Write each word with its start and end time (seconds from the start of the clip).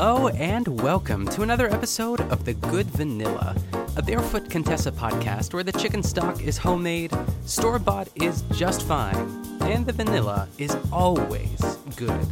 Hello 0.00 0.28
and 0.28 0.80
welcome 0.80 1.26
to 1.26 1.42
another 1.42 1.68
episode 1.68 2.20
of 2.30 2.44
The 2.44 2.54
Good 2.54 2.86
Vanilla, 2.86 3.56
a 3.96 4.00
Barefoot 4.00 4.48
Contessa 4.48 4.92
podcast 4.92 5.52
where 5.52 5.64
the 5.64 5.72
chicken 5.72 6.04
stock 6.04 6.40
is 6.40 6.56
homemade, 6.56 7.12
store 7.46 7.80
bought 7.80 8.08
is 8.14 8.42
just 8.52 8.86
fine, 8.86 9.16
and 9.62 9.84
the 9.84 9.92
vanilla 9.92 10.46
is 10.56 10.76
always 10.92 11.60
good. 11.96 12.28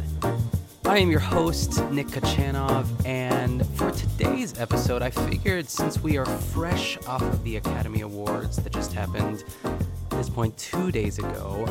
I 0.85 0.99
am 0.99 1.11
your 1.11 1.19
host, 1.19 1.83
Nick 1.91 2.07
Kachanov, 2.07 2.87
and 3.05 3.67
for 3.75 3.91
today's 3.91 4.57
episode, 4.57 5.01
I 5.01 5.09
figured 5.09 5.67
since 5.67 5.99
we 5.99 6.17
are 6.17 6.25
fresh 6.25 6.97
off 7.05 7.21
of 7.21 7.43
the 7.43 7.57
Academy 7.57 7.99
Awards 7.99 8.63
that 8.63 8.71
just 8.71 8.93
happened 8.93 9.43
at 9.65 10.11
this 10.11 10.29
point 10.29 10.57
two 10.57 10.89
days 10.89 11.19
ago, 11.19 11.65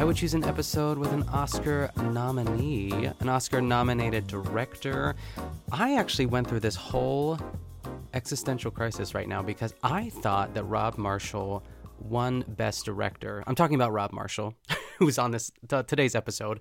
I 0.00 0.04
would 0.04 0.16
choose 0.16 0.32
an 0.32 0.44
episode 0.44 0.96
with 0.96 1.12
an 1.12 1.24
Oscar 1.24 1.90
nominee, 1.98 2.90
an 3.20 3.28
Oscar 3.28 3.60
nominated 3.60 4.26
director. 4.26 5.14
I 5.70 5.96
actually 5.96 6.24
went 6.24 6.48
through 6.48 6.60
this 6.60 6.74
whole 6.74 7.38
existential 8.14 8.70
crisis 8.70 9.14
right 9.14 9.28
now 9.28 9.42
because 9.42 9.74
I 9.82 10.08
thought 10.08 10.54
that 10.54 10.64
Rob 10.64 10.96
Marshall 10.96 11.62
won 11.98 12.46
Best 12.48 12.86
Director. 12.86 13.44
I'm 13.46 13.54
talking 13.54 13.74
about 13.74 13.92
Rob 13.92 14.10
Marshall, 14.10 14.54
who's 14.98 15.18
on 15.18 15.32
this 15.32 15.52
t- 15.68 15.82
today's 15.82 16.14
episode. 16.14 16.60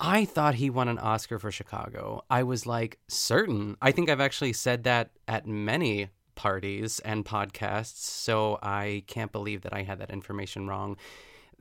I 0.00 0.24
thought 0.24 0.56
he 0.56 0.70
won 0.70 0.88
an 0.88 0.98
Oscar 0.98 1.38
for 1.38 1.52
Chicago. 1.52 2.24
I 2.28 2.42
was 2.42 2.66
like 2.66 2.98
certain. 3.06 3.76
I 3.80 3.92
think 3.92 4.10
I've 4.10 4.20
actually 4.20 4.54
said 4.54 4.82
that 4.82 5.12
at 5.28 5.46
many 5.46 6.08
parties 6.34 6.98
and 6.98 7.24
podcasts, 7.24 7.98
so 7.98 8.58
I 8.60 9.04
can't 9.06 9.30
believe 9.30 9.60
that 9.60 9.72
I 9.72 9.84
had 9.84 10.00
that 10.00 10.10
information 10.10 10.66
wrong 10.66 10.96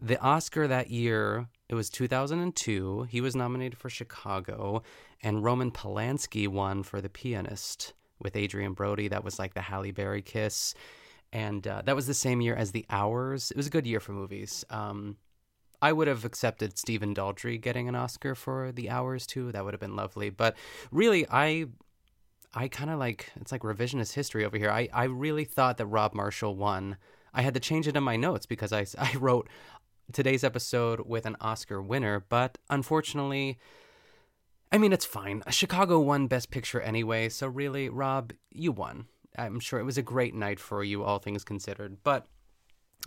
the 0.02 0.20
Oscar 0.22 0.68
that 0.68 0.90
year, 0.90 1.48
it 1.68 1.76
was 1.76 1.90
2002. 1.90 3.08
He 3.10 3.22
was 3.22 3.36
nominated 3.36 3.78
for 3.78 3.90
Chicago, 3.90 4.82
and 5.22 5.44
Roman 5.44 5.72
Polanski 5.72 6.48
won 6.48 6.84
for 6.84 7.02
The 7.02 7.10
Pianist 7.10 7.94
with 8.22 8.36
Adrien 8.36 8.74
Brody. 8.74 9.08
That 9.08 9.24
was 9.24 9.40
like 9.40 9.54
the 9.54 9.62
Halle 9.62 9.92
Berry 9.92 10.22
kiss. 10.22 10.74
And 11.32 11.68
uh, 11.68 11.84
that 11.86 11.96
was 11.96 12.08
the 12.08 12.14
same 12.14 12.42
year 12.42 12.56
as 12.56 12.72
The 12.72 12.86
Hours. 12.90 13.52
It 13.52 13.58
was 13.58 13.68
a 13.68 13.72
good 13.72 13.86
year 13.86 14.00
for 14.00 14.14
movies. 14.14 14.66
Um, 14.70 15.18
I 15.82 15.94
would 15.94 16.08
have 16.08 16.26
accepted 16.26 16.78
Stephen 16.78 17.14
Daldry 17.14 17.62
getting 17.62 17.88
an 17.88 17.96
Oscar 17.96 18.36
for 18.36 18.72
The 18.72 18.90
Hours 18.90 19.28
too. 19.28 19.52
That 19.52 19.64
would 19.64 19.74
have 19.74 19.82
been 19.82 19.96
lovely. 19.96 20.30
But 20.30 20.56
really, 20.92 21.26
I 21.30 21.68
I 22.54 22.68
kind 22.68 22.90
of 22.90 23.00
like 23.00 23.32
it's 23.40 23.52
like 23.52 23.62
revisionist 23.62 24.14
history 24.14 24.44
over 24.44 24.58
here. 24.58 24.72
I, 24.72 24.90
I 24.92 25.04
really 25.06 25.46
thought 25.46 25.78
that 25.78 25.86
Rob 25.86 26.14
Marshall 26.14 26.56
won. 26.56 26.98
I 27.34 27.44
had 27.44 27.54
to 27.54 27.60
change 27.60 27.88
it 27.88 27.96
in 27.96 28.04
my 28.04 28.16
notes 28.16 28.46
because 28.46 28.74
I, 28.74 28.86
I 28.98 29.14
wrote 29.18 29.48
today's 30.12 30.44
episode 30.44 31.02
with 31.06 31.26
an 31.26 31.38
Oscar 31.42 31.82
winner, 31.82 32.26
but 32.30 32.58
unfortunately, 32.70 33.58
I 34.72 34.78
mean, 34.78 34.94
it's 34.94 35.06
fine. 35.06 35.44
Chicago 35.50 36.00
won 36.00 36.28
Best 36.28 36.52
Picture 36.52 36.82
anyway, 36.82 37.30
so 37.30 37.48
really, 37.48 37.90
Rob, 37.90 38.34
you 38.52 38.72
won. 38.72 39.06
I'm 39.38 39.60
sure 39.60 39.80
it 39.80 39.86
was 39.86 39.98
a 39.98 40.04
great 40.04 40.36
night 40.36 40.60
for 40.60 40.84
you, 40.84 41.04
all 41.04 41.20
things 41.20 41.44
considered. 41.44 41.98
But 42.04 42.28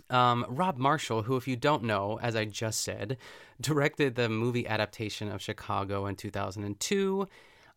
um, 0.09 0.45
Rob 0.49 0.77
Marshall, 0.77 1.23
who, 1.23 1.37
if 1.37 1.47
you 1.47 1.55
don't 1.55 1.83
know, 1.83 2.19
as 2.21 2.35
I 2.35 2.45
just 2.45 2.81
said, 2.81 3.17
directed 3.61 4.15
the 4.15 4.29
movie 4.29 4.67
adaptation 4.67 5.29
of 5.29 5.41
Chicago 5.41 6.05
in 6.05 6.15
2002. 6.15 7.27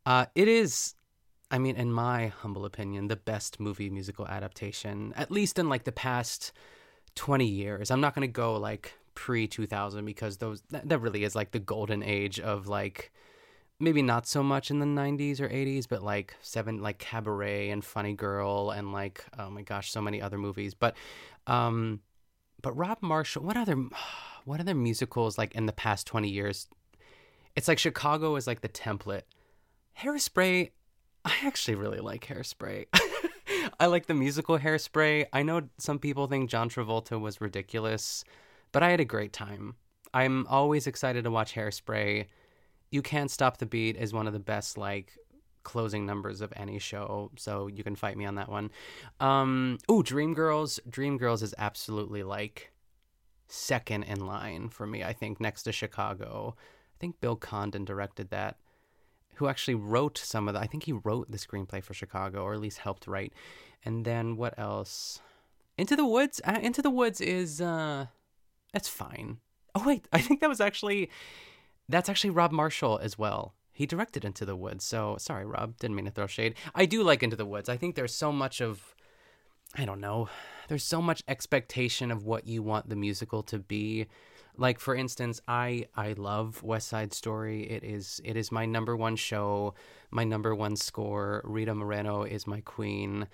Uh, 0.05 0.27
it 0.35 0.49
is, 0.49 0.95
I 1.51 1.59
mean, 1.59 1.77
in 1.77 1.93
my 1.93 2.29
humble 2.29 2.65
opinion, 2.65 3.09
the 3.09 3.17
best 3.17 3.61
movie 3.61 3.91
musical 3.91 4.27
adaptation, 4.27 5.13
at 5.17 5.31
least 5.31 5.59
in 5.59 5.69
like 5.69 5.85
the 5.85 5.93
past 5.93 6.53
20 7.17 7.47
years. 7.47 7.91
I'm 7.91 8.01
not 8.01 8.15
going 8.15 8.27
to 8.27 8.33
go 8.33 8.57
like 8.57 8.93
pre 9.17 9.49
2000 9.49 10.05
because 10.05 10.37
those 10.37 10.63
that, 10.71 10.89
that 10.89 11.01
really 11.01 11.25
is 11.25 11.35
like 11.35 11.51
the 11.51 11.59
golden 11.59 12.05
age 12.05 12.39
of 12.39 12.69
like 12.69 13.11
maybe 13.81 14.03
not 14.03 14.27
so 14.27 14.43
much 14.43 14.71
in 14.71 14.79
the 14.79 14.87
90s 14.87 15.41
or 15.41 15.49
80s 15.49 15.87
but 15.89 16.03
like 16.03 16.37
seven 16.41 16.81
like 16.81 16.99
cabaret 16.99 17.71
and 17.71 17.85
funny 17.85 18.13
girl 18.13 18.71
and 18.71 18.93
like 18.93 19.25
oh 19.39 19.51
my 19.51 19.63
gosh 19.63 19.91
so 19.91 20.01
many 20.01 20.23
other 20.23 20.39
movies. 20.39 20.75
But 20.75 20.95
um 21.49 22.01
but 22.63 22.77
rob 22.77 22.99
marshall 23.01 23.43
what 23.43 23.57
other 23.57 23.75
what 24.45 24.61
other 24.61 24.75
musicals 24.75 25.37
like 25.37 25.55
in 25.57 25.67
the 25.67 25.73
past 25.73 26.07
20 26.07 26.29
years? 26.29 26.69
It's 27.57 27.67
like 27.67 27.79
chicago 27.79 28.37
is 28.37 28.47
like 28.47 28.61
the 28.61 28.69
template. 28.69 29.23
Hairspray 30.01 30.71
i 31.25 31.33
actually 31.43 31.75
really 31.75 31.99
like 31.99 32.27
hairspray. 32.27 32.87
I 33.81 33.87
like 33.87 34.07
the 34.07 34.15
musical 34.15 34.59
hairspray. 34.59 35.27
I 35.33 35.43
know 35.43 35.63
some 35.79 35.99
people 35.99 36.29
think 36.29 36.51
john 36.51 36.69
travolta 36.69 37.21
was 37.21 37.41
ridiculous 37.41 38.25
but 38.77 38.83
I 38.83 38.91
had 38.91 39.01
a 39.01 39.07
great 39.07 39.33
time. 39.33 39.75
I'm 40.13 40.47
always 40.49 40.87
excited 40.87 41.25
to 41.25 41.31
watch 41.31 41.55
Hairspray. 41.55 42.27
You 42.91 43.01
Can't 43.01 43.31
Stop 43.31 43.57
the 43.57 43.65
Beat 43.65 43.97
is 43.97 44.13
one 44.13 44.27
of 44.27 44.35
the 44.35 44.39
best, 44.39 44.77
like, 44.77 45.17
closing 45.63 46.05
numbers 46.05 46.43
of 46.43 46.53
any 46.57 46.79
show, 46.79 47.31
so 47.37 47.69
you 47.69 47.83
can 47.83 47.97
fight 47.97 48.19
me 48.19 48.27
on 48.27 48.35
that 48.35 48.51
one. 48.51 48.71
Um, 49.19 49.79
ooh, 49.91 50.03
Dreamgirls. 50.03 50.79
Dreamgirls 50.91 51.43
is 51.43 51.55
absolutely, 51.57 52.23
like, 52.23 52.71
second 53.49 54.03
in 54.03 54.27
line 54.27 54.69
for 54.69 54.87
me, 54.87 55.03
I 55.03 55.15
think, 55.15 55.41
next 55.41 55.63
to 55.63 55.73
Chicago. 55.73 56.55
I 56.59 56.97
think 56.99 57.19
Bill 57.19 57.37
Condon 57.37 57.87
directed 57.87 58.29
that 58.29 58.59
who 59.37 59.49
actually 59.49 59.77
wrote 59.77 60.19
some 60.19 60.49
of 60.49 60.55
the 60.55 60.61
I 60.61 60.67
think 60.67 60.83
he 60.83 60.93
wrote 60.93 61.31
the 61.31 61.39
screenplay 61.39 61.83
for 61.83 61.95
Chicago 61.95 62.43
or 62.43 62.53
at 62.53 62.61
least 62.61 62.77
helped 62.77 63.07
write. 63.07 63.33
And 63.87 64.05
then 64.05 64.37
what 64.37 64.59
else? 64.59 65.23
Into 65.79 65.97
the 65.97 66.05
Woods. 66.07 66.43
Uh, 66.45 66.59
Into 66.61 66.83
the 66.83 66.91
Woods 66.91 67.23
is 67.23 67.63
uh 67.63 68.07
that's 68.77 68.89
fine. 68.91 69.39
Oh 69.75 69.83
wait, 69.87 70.07
I 70.13 70.21
think 70.21 70.41
that 70.41 70.51
was 70.51 70.61
actually 70.61 71.09
that's 71.89 72.11
actually 72.11 72.29
Rob 72.29 72.53
Marshall 72.53 72.99
as 73.03 73.17
well. 73.17 73.55
He 73.73 73.87
directed 73.87 74.23
Into 74.23 74.45
the 74.45 74.55
Woods. 74.55 74.85
So 74.85 75.17
sorry, 75.19 75.47
Rob, 75.47 75.79
didn't 75.79 75.97
mean 75.97 76.05
to 76.05 76.11
throw 76.11 76.27
shade. 76.27 76.57
I 76.75 76.85
do 76.85 77.03
like 77.03 77.23
Into 77.23 77.37
the 77.37 77.47
Woods. 77.47 77.71
I 77.71 77.79
think 77.79 77.95
there's 77.95 78.15
so 78.15 78.33
much 78.33 78.61
of 78.61 78.95
I 79.75 79.87
don't 79.87 80.03
know. 80.03 80.29
There's 80.69 80.85
so 80.85 81.01
much 81.01 81.23
expectation 81.27 82.11
of 82.11 82.27
what 82.27 82.47
you 82.47 82.63
want 82.63 82.91
the 82.91 82.97
musical 82.97 83.43
to 83.45 83.59
be. 83.59 84.09
Like 84.59 84.79
for 84.79 84.95
instance, 84.95 85.41
I 85.49 85.87
I 85.97 86.13
love 86.13 86.63
West 86.63 86.89
Side 86.89 87.15
Story. 87.15 87.63
It 87.71 87.83
is 87.83 88.21
it 88.25 88.37
is 88.37 88.53
my 88.53 88.67
number 88.67 88.95
one 88.95 89.17
show, 89.17 89.73
my 90.11 90.25
number 90.25 90.55
one 90.55 90.77
score. 90.77 91.41
Rita 91.45 91.75
Moreno 91.75 92.25
is 92.25 92.47
my 92.47 92.61
queen, 92.61 93.27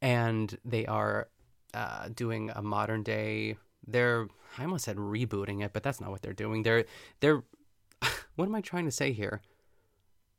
and 0.00 0.56
they 0.64 0.86
are 0.86 1.26
uh, 1.74 2.08
doing 2.14 2.50
a 2.54 2.62
modern 2.62 3.02
day 3.02 3.56
they're 3.86 4.28
I 4.58 4.62
almost 4.62 4.84
said 4.84 4.96
rebooting 4.96 5.64
it, 5.64 5.72
but 5.72 5.82
that's 5.82 6.00
not 6.00 6.10
what 6.10 6.22
they're 6.22 6.32
doing. 6.32 6.62
They're 6.62 6.84
they're 7.20 7.42
what 8.36 8.46
am 8.46 8.54
I 8.54 8.60
trying 8.60 8.84
to 8.84 8.90
say 8.90 9.12
here? 9.12 9.40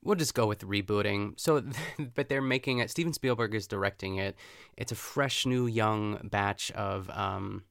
We'll 0.03 0.15
just 0.15 0.35
go 0.35 0.45
with 0.45 0.61
rebooting. 0.61 1.39
So, 1.39 1.63
but 2.15 2.29
they're 2.29 2.41
making 2.41 2.79
it. 2.79 2.89
Steven 2.89 3.13
Spielberg 3.13 3.55
is 3.55 3.67
directing 3.67 4.17
it. 4.17 4.35
It's 4.77 4.91
a 4.91 4.95
fresh, 4.95 5.45
new, 5.45 5.65
young 5.65 6.19
batch 6.23 6.71
of, 6.71 7.09
um, 7.09 7.63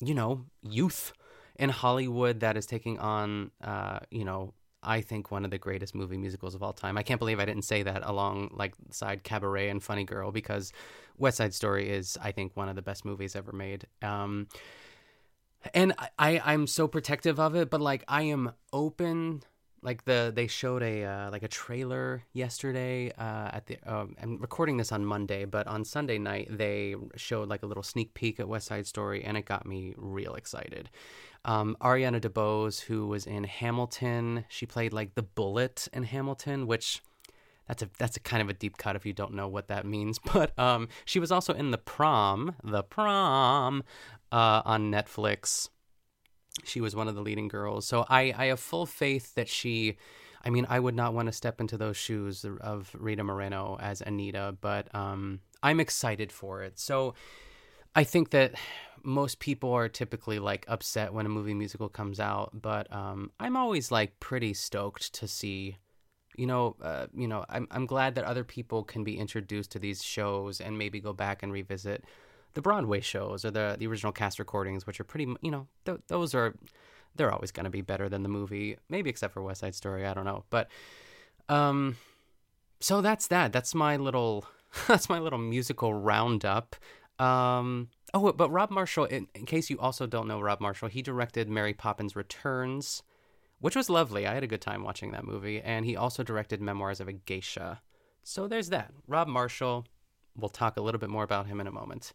you 0.00 0.14
know, 0.14 0.44
youth 0.62 1.12
in 1.56 1.70
Hollywood 1.70 2.40
that 2.40 2.56
is 2.56 2.66
taking 2.66 2.98
on, 2.98 3.50
uh, 3.62 4.00
you 4.10 4.24
know, 4.24 4.52
I 4.82 5.00
think 5.00 5.30
one 5.30 5.44
of 5.44 5.50
the 5.50 5.58
greatest 5.58 5.94
movie 5.94 6.16
musicals 6.16 6.54
of 6.54 6.62
all 6.62 6.72
time. 6.72 6.98
I 6.98 7.02
can't 7.02 7.20
believe 7.20 7.38
I 7.38 7.44
didn't 7.44 7.64
say 7.64 7.84
that 7.84 8.02
along 8.04 8.50
like 8.52 8.74
side 8.90 9.22
Cabaret 9.22 9.68
and 9.68 9.82
Funny 9.82 10.04
Girl 10.04 10.32
because 10.32 10.72
West 11.16 11.36
Side 11.36 11.54
Story 11.54 11.88
is, 11.88 12.18
I 12.20 12.32
think, 12.32 12.56
one 12.56 12.68
of 12.68 12.74
the 12.74 12.82
best 12.82 13.04
movies 13.04 13.36
ever 13.36 13.52
made. 13.52 13.86
Um, 14.02 14.48
and 15.74 15.94
I, 16.18 16.40
I 16.44 16.54
am 16.54 16.66
so 16.66 16.88
protective 16.88 17.38
of 17.38 17.54
it, 17.54 17.70
but 17.70 17.80
like 17.80 18.04
I 18.08 18.22
am 18.22 18.52
open. 18.72 19.42
Like 19.84 20.04
the 20.04 20.32
they 20.34 20.46
showed 20.46 20.82
a 20.82 21.04
uh, 21.04 21.30
like 21.30 21.42
a 21.42 21.48
trailer 21.48 22.22
yesterday 22.32 23.10
uh, 23.18 23.50
at 23.52 23.66
the 23.66 23.78
um, 23.84 24.14
I'm 24.22 24.38
recording 24.38 24.76
this 24.76 24.92
on 24.92 25.04
Monday, 25.04 25.44
but 25.44 25.66
on 25.66 25.84
Sunday 25.84 26.18
night 26.18 26.46
they 26.50 26.94
showed 27.16 27.48
like 27.48 27.64
a 27.64 27.66
little 27.66 27.82
sneak 27.82 28.14
peek 28.14 28.38
at 28.38 28.48
West 28.48 28.68
Side 28.68 28.86
Story, 28.86 29.24
and 29.24 29.36
it 29.36 29.44
got 29.44 29.66
me 29.66 29.94
real 29.96 30.34
excited. 30.34 30.88
Um, 31.44 31.76
Ariana 31.80 32.20
DeBose, 32.20 32.82
who 32.82 33.08
was 33.08 33.26
in 33.26 33.42
Hamilton, 33.42 34.44
she 34.48 34.66
played 34.66 34.92
like 34.92 35.16
the 35.16 35.24
bullet 35.24 35.88
in 35.92 36.04
Hamilton, 36.04 36.68
which 36.68 37.02
that's 37.66 37.82
a 37.82 37.90
that's 37.98 38.16
a 38.16 38.20
kind 38.20 38.42
of 38.42 38.48
a 38.48 38.54
deep 38.54 38.76
cut 38.76 38.96
if 38.96 39.06
you 39.06 39.12
don't 39.12 39.34
know 39.34 39.48
what 39.48 39.68
that 39.68 39.86
means. 39.86 40.18
But 40.32 40.58
um, 40.58 40.88
she 41.04 41.18
was 41.18 41.30
also 41.30 41.52
in 41.52 41.70
the 41.70 41.78
prom, 41.78 42.54
the 42.64 42.82
prom, 42.82 43.84
uh, 44.30 44.62
on 44.64 44.90
Netflix. 44.90 45.68
She 46.64 46.80
was 46.80 46.94
one 46.94 47.08
of 47.08 47.14
the 47.14 47.22
leading 47.22 47.48
girls. 47.48 47.86
So 47.86 48.04
I, 48.08 48.34
I 48.36 48.46
have 48.46 48.60
full 48.60 48.86
faith 48.86 49.34
that 49.34 49.48
she, 49.48 49.96
I 50.44 50.50
mean, 50.50 50.66
I 50.68 50.80
would 50.80 50.94
not 50.94 51.14
want 51.14 51.26
to 51.26 51.32
step 51.32 51.60
into 51.60 51.78
those 51.78 51.96
shoes 51.96 52.44
of 52.60 52.90
Rita 52.98 53.24
Moreno 53.24 53.78
as 53.80 54.02
Anita, 54.02 54.54
but 54.60 54.94
um, 54.94 55.40
I'm 55.62 55.80
excited 55.80 56.30
for 56.30 56.62
it. 56.62 56.78
So 56.78 57.14
I 57.94 58.04
think 58.04 58.30
that 58.30 58.54
most 59.02 59.38
people 59.38 59.72
are 59.72 59.88
typically 59.88 60.38
like 60.38 60.64
upset 60.68 61.12
when 61.12 61.26
a 61.26 61.28
movie 61.28 61.54
musical 61.54 61.88
comes 61.88 62.20
out, 62.20 62.50
but 62.54 62.92
um, 62.92 63.30
I'm 63.40 63.56
always 63.56 63.90
like 63.90 64.18
pretty 64.20 64.54
stoked 64.54 65.12
to 65.14 65.28
see. 65.28 65.76
You 66.36 66.46
know, 66.46 66.76
uh, 66.82 67.06
you 67.14 67.28
know, 67.28 67.44
I'm 67.48 67.68
I'm 67.70 67.86
glad 67.86 68.14
that 68.14 68.24
other 68.24 68.44
people 68.44 68.84
can 68.84 69.04
be 69.04 69.18
introduced 69.18 69.70
to 69.72 69.78
these 69.78 70.02
shows 70.02 70.60
and 70.60 70.78
maybe 70.78 71.00
go 71.00 71.12
back 71.12 71.42
and 71.42 71.52
revisit 71.52 72.04
the 72.54 72.62
Broadway 72.62 73.00
shows 73.00 73.44
or 73.44 73.50
the 73.50 73.76
the 73.78 73.86
original 73.86 74.12
cast 74.12 74.38
recordings, 74.38 74.86
which 74.86 75.00
are 75.00 75.04
pretty, 75.04 75.34
you 75.42 75.50
know, 75.50 75.66
th- 75.84 76.00
those 76.08 76.34
are 76.34 76.54
they're 77.14 77.32
always 77.32 77.52
going 77.52 77.64
to 77.64 77.70
be 77.70 77.82
better 77.82 78.08
than 78.08 78.22
the 78.22 78.28
movie, 78.28 78.76
maybe 78.88 79.10
except 79.10 79.34
for 79.34 79.42
West 79.42 79.60
Side 79.60 79.74
Story. 79.74 80.06
I 80.06 80.14
don't 80.14 80.24
know, 80.24 80.44
but 80.50 80.68
um, 81.48 81.96
so 82.80 83.00
that's 83.00 83.26
that. 83.28 83.52
That's 83.52 83.74
my 83.74 83.96
little 83.96 84.46
that's 84.88 85.08
my 85.08 85.18
little 85.18 85.38
musical 85.38 85.94
roundup. 85.94 86.76
Um, 87.18 87.88
oh, 88.14 88.32
but 88.32 88.50
Rob 88.50 88.70
Marshall, 88.70 89.04
in, 89.04 89.28
in, 89.34 89.46
case 89.46 89.70
you 89.70 89.78
also 89.78 90.06
don't 90.06 90.26
know 90.26 90.40
Rob 90.40 90.60
Marshall, 90.60 90.88
he 90.88 91.02
directed 91.02 91.48
Mary 91.48 91.72
Poppins 91.74 92.16
Returns, 92.16 93.02
which 93.62 93.76
was 93.76 93.88
lovely. 93.88 94.26
I 94.26 94.34
had 94.34 94.42
a 94.42 94.48
good 94.48 94.60
time 94.60 94.82
watching 94.82 95.12
that 95.12 95.24
movie. 95.24 95.60
And 95.60 95.86
he 95.86 95.96
also 95.96 96.24
directed 96.24 96.60
Memoirs 96.60 97.00
of 97.00 97.06
a 97.06 97.12
Geisha. 97.12 97.80
So 98.24 98.48
there's 98.48 98.70
that. 98.70 98.92
Rob 99.06 99.28
Marshall, 99.28 99.86
we'll 100.36 100.48
talk 100.48 100.76
a 100.76 100.82
little 100.82 100.98
bit 100.98 101.08
more 101.08 101.22
about 101.22 101.46
him 101.46 101.60
in 101.60 101.68
a 101.68 101.72
moment. 101.72 102.12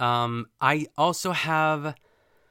Um, 0.00 0.46
I 0.60 0.88
also 0.98 1.30
have 1.30 1.94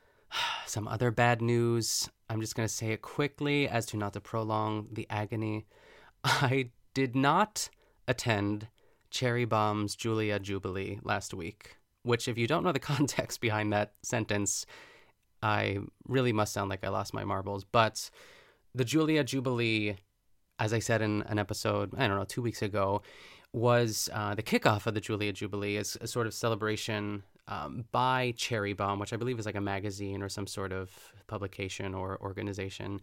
some 0.66 0.88
other 0.88 1.12
bad 1.12 1.42
news. 1.42 2.10
I'm 2.30 2.40
just 2.40 2.56
going 2.56 2.70
to 2.70 2.74
say 2.74 2.94
it 2.94 3.02
quickly 3.02 3.68
as 3.68 3.86
to 3.88 3.98
not 3.98 4.14
to 4.14 4.22
prolong 4.22 4.88
the 4.90 5.06
agony. 5.10 5.66
I 6.24 6.70
did 6.94 7.18
not 7.18 7.70
attend 8.08 8.70
Cherry 9.12 9.44
Bombe's 9.44 9.98
Julia 9.98 10.40
Jubilee 10.40 11.02
last 11.04 11.34
week, 11.34 11.76
which, 12.04 12.30
if 12.30 12.38
you 12.38 12.48
don't 12.48 12.64
know 12.64 12.72
the 12.72 12.80
context 12.94 13.42
behind 13.42 13.74
that 13.74 13.92
sentence, 14.04 14.66
I 15.44 15.80
really 16.08 16.32
must 16.32 16.54
sound 16.54 16.70
like 16.70 16.84
I 16.84 16.90
lost 16.90 17.14
my 17.14 17.26
marbles. 17.26 17.66
But 17.66 18.10
the 18.74 18.86
Julia 18.86 19.24
Jubilee, 19.24 19.98
as 20.58 20.74
I 20.74 20.80
said 20.80 21.02
in 21.02 21.22
an 21.24 21.38
episode, 21.38 21.94
I 21.98 22.08
don't 22.08 22.18
know, 22.18 22.24
two 22.24 22.42
weeks 22.42 22.62
ago, 22.62 23.02
was 23.52 24.10
uh, 24.14 24.34
the 24.34 24.42
kickoff 24.42 24.88
of 24.88 24.94
the 24.94 25.02
Julia 25.02 25.34
Jubilee 25.34 25.78
as 25.78 25.98
a 26.02 26.08
sort 26.08 26.26
of 26.26 26.34
celebration 26.34 27.24
um, 27.48 27.86
by 27.92 28.34
Cherry 28.38 28.74
Bombe, 28.74 29.00
which 29.00 29.14
I 29.14 29.18
believe 29.18 29.38
is 29.38 29.46
like 29.46 29.56
a 29.56 29.62
magazine 29.62 30.24
or 30.24 30.30
some 30.30 30.48
sort 30.48 30.72
of 30.72 30.90
publication 31.28 31.94
or 31.94 32.18
organization 32.22 33.02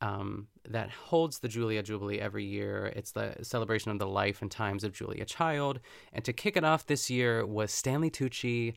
um, 0.00 0.48
that 0.68 0.90
holds 0.90 1.38
the 1.38 1.48
Julia 1.48 1.82
Jubilee 1.82 2.18
every 2.18 2.44
year. 2.44 2.92
It's 2.96 3.12
the 3.12 3.36
celebration 3.42 3.92
of 3.92 3.98
the 3.98 4.08
life 4.08 4.42
and 4.42 4.50
times 4.50 4.84
of 4.84 4.92
Julia 4.92 5.24
Child. 5.24 5.80
And 6.12 6.24
to 6.24 6.32
kick 6.32 6.56
it 6.56 6.64
off 6.64 6.86
this 6.86 7.08
year 7.08 7.46
was 7.46 7.72
Stanley 7.72 8.10
Tucci 8.10 8.74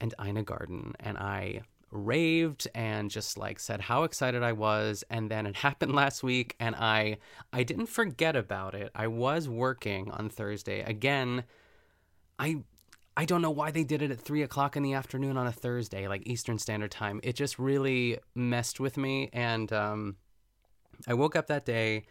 and 0.00 0.14
Ina 0.24 0.42
Garten. 0.42 0.92
And 1.00 1.16
I 1.16 1.62
raved 1.92 2.66
and 2.74 3.10
just 3.10 3.36
like 3.36 3.60
said 3.60 3.82
how 3.82 4.02
excited 4.02 4.42
I 4.42 4.52
was 4.52 5.04
and 5.10 5.30
then 5.30 5.46
it 5.46 5.56
happened 5.66 5.94
last 5.94 6.22
week 6.22 6.56
and 6.58 6.74
I 6.74 7.18
I 7.52 7.62
didn't 7.62 7.86
forget 7.86 8.34
about 8.34 8.74
it. 8.74 8.90
I 8.94 9.06
was 9.06 9.48
working 9.48 10.10
on 10.10 10.28
Thursday. 10.28 10.80
Again, 10.80 11.44
I 12.38 12.62
I 13.16 13.26
don't 13.26 13.42
know 13.42 13.50
why 13.50 13.70
they 13.70 13.84
did 13.84 14.00
it 14.00 14.10
at 14.10 14.18
three 14.18 14.42
o'clock 14.42 14.74
in 14.74 14.82
the 14.82 14.94
afternoon 14.94 15.36
on 15.36 15.46
a 15.46 15.52
Thursday, 15.52 16.08
like 16.08 16.26
Eastern 16.26 16.58
Standard 16.58 16.90
Time. 16.90 17.20
It 17.22 17.36
just 17.36 17.58
really 17.58 18.18
messed 18.34 18.80
with 18.80 18.96
me 18.96 19.28
and 19.32 19.72
um 19.72 20.16
I 21.06 21.14
woke 21.14 21.36
up 21.36 21.48
that 21.48 21.66
day 21.66 22.04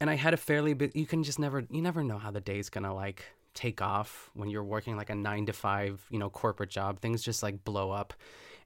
and 0.00 0.08
I 0.08 0.14
had 0.14 0.34
a 0.34 0.38
fairly 0.38 0.72
bit 0.74 0.94
you 0.94 1.06
can 1.06 1.24
just 1.24 1.38
never 1.38 1.64
you 1.68 1.82
never 1.82 2.04
know 2.04 2.18
how 2.18 2.30
the 2.30 2.40
day's 2.40 2.70
gonna 2.70 2.94
like 2.94 3.24
take 3.54 3.82
off 3.82 4.30
when 4.34 4.48
you're 4.48 4.64
working 4.64 4.96
like 4.96 5.10
a 5.10 5.14
nine 5.14 5.46
to 5.46 5.52
five, 5.52 6.00
you 6.10 6.18
know, 6.18 6.30
corporate 6.30 6.70
job. 6.70 7.00
Things 7.00 7.22
just 7.22 7.42
like 7.42 7.64
blow 7.64 7.90
up. 7.90 8.14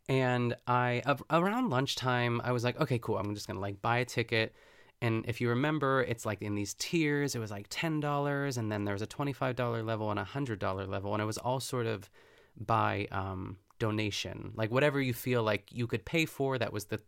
And 0.08 0.56
I 0.66 1.02
around 1.30 1.70
lunchtime, 1.70 2.40
I 2.44 2.52
was 2.52 2.64
like, 2.64 2.80
okay, 2.80 2.98
cool. 2.98 3.18
I'm 3.18 3.34
just 3.34 3.46
gonna 3.46 3.60
like 3.60 3.80
buy 3.80 3.98
a 3.98 4.04
ticket. 4.04 4.54
And 5.00 5.24
if 5.26 5.40
you 5.40 5.48
remember, 5.50 6.02
it's 6.02 6.24
like 6.24 6.40
in 6.42 6.54
these 6.54 6.74
tiers. 6.74 7.34
It 7.34 7.38
was 7.38 7.50
like 7.50 7.66
ten 7.70 8.00
dollars, 8.00 8.56
and 8.56 8.70
then 8.70 8.84
there 8.84 8.94
was 8.94 9.02
a 9.02 9.06
twenty-five 9.06 9.56
dollar 9.56 9.82
level 9.82 10.10
and 10.10 10.18
a 10.20 10.24
hundred 10.24 10.58
dollar 10.58 10.86
level, 10.86 11.14
and 11.14 11.22
it 11.22 11.26
was 11.26 11.38
all 11.38 11.60
sort 11.60 11.86
of 11.86 12.10
by 12.56 13.08
um, 13.10 13.56
donation, 13.78 14.52
like 14.54 14.70
whatever 14.70 15.00
you 15.00 15.12
feel 15.12 15.42
like 15.42 15.68
you 15.72 15.86
could 15.86 16.04
pay 16.04 16.26
for. 16.26 16.58
That 16.58 16.72
was 16.72 16.86
the 16.86 17.00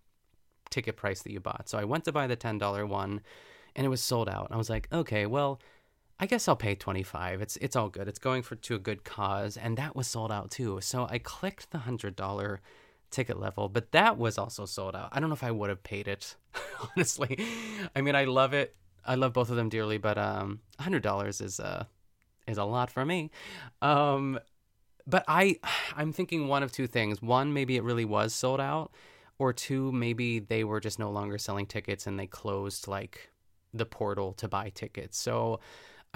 ticket 0.70 0.96
price 0.96 1.22
that 1.22 1.32
you 1.32 1.40
bought. 1.40 1.68
So 1.68 1.78
I 1.78 1.84
went 1.84 2.04
to 2.04 2.12
buy 2.12 2.26
the 2.26 2.36
$10 2.36 2.88
one 2.88 3.20
and 3.74 3.86
it 3.86 3.88
was 3.88 4.02
sold 4.02 4.28
out. 4.28 4.48
I 4.50 4.56
was 4.56 4.70
like, 4.70 4.88
okay, 4.92 5.26
well, 5.26 5.60
I 6.18 6.26
guess 6.26 6.48
I'll 6.48 6.56
pay 6.56 6.74
25. 6.74 7.40
It's 7.42 7.56
it's 7.58 7.76
all 7.76 7.88
good. 7.88 8.08
It's 8.08 8.18
going 8.18 8.42
for 8.42 8.56
to 8.56 8.74
a 8.74 8.78
good 8.78 9.04
cause 9.04 9.56
and 9.56 9.76
that 9.76 9.94
was 9.94 10.06
sold 10.06 10.32
out 10.32 10.50
too. 10.50 10.80
So 10.80 11.06
I 11.10 11.18
clicked 11.18 11.70
the 11.70 11.78
$100 11.78 12.58
ticket 13.10 13.38
level, 13.38 13.68
but 13.68 13.92
that 13.92 14.18
was 14.18 14.38
also 14.38 14.66
sold 14.66 14.96
out. 14.96 15.08
I 15.12 15.20
don't 15.20 15.28
know 15.28 15.34
if 15.34 15.44
I 15.44 15.50
would 15.50 15.70
have 15.70 15.82
paid 15.82 16.08
it, 16.08 16.36
honestly. 16.96 17.38
I 17.94 18.00
mean, 18.00 18.14
I 18.14 18.24
love 18.24 18.52
it. 18.52 18.76
I 19.04 19.14
love 19.14 19.32
both 19.32 19.50
of 19.50 19.56
them 19.56 19.68
dearly, 19.68 19.98
but 19.98 20.18
um 20.18 20.60
$100 20.80 21.40
is 21.42 21.60
uh 21.60 21.84
is 22.46 22.58
a 22.58 22.64
lot 22.64 22.90
for 22.90 23.04
me. 23.04 23.30
Um 23.82 24.38
but 25.06 25.24
I 25.28 25.58
I'm 25.96 26.12
thinking 26.12 26.48
one 26.48 26.62
of 26.62 26.72
two 26.72 26.86
things. 26.86 27.22
One, 27.22 27.52
maybe 27.52 27.76
it 27.76 27.84
really 27.84 28.04
was 28.04 28.34
sold 28.34 28.60
out 28.60 28.92
or 29.38 29.52
two, 29.52 29.92
maybe 29.92 30.38
they 30.38 30.64
were 30.64 30.80
just 30.80 30.98
no 30.98 31.10
longer 31.10 31.38
selling 31.38 31.66
tickets 31.66 32.06
and 32.06 32.18
they 32.18 32.26
closed 32.26 32.88
like 32.88 33.30
the 33.72 33.86
portal 33.86 34.32
to 34.34 34.48
buy 34.48 34.70
tickets. 34.70 35.18
So 35.18 35.60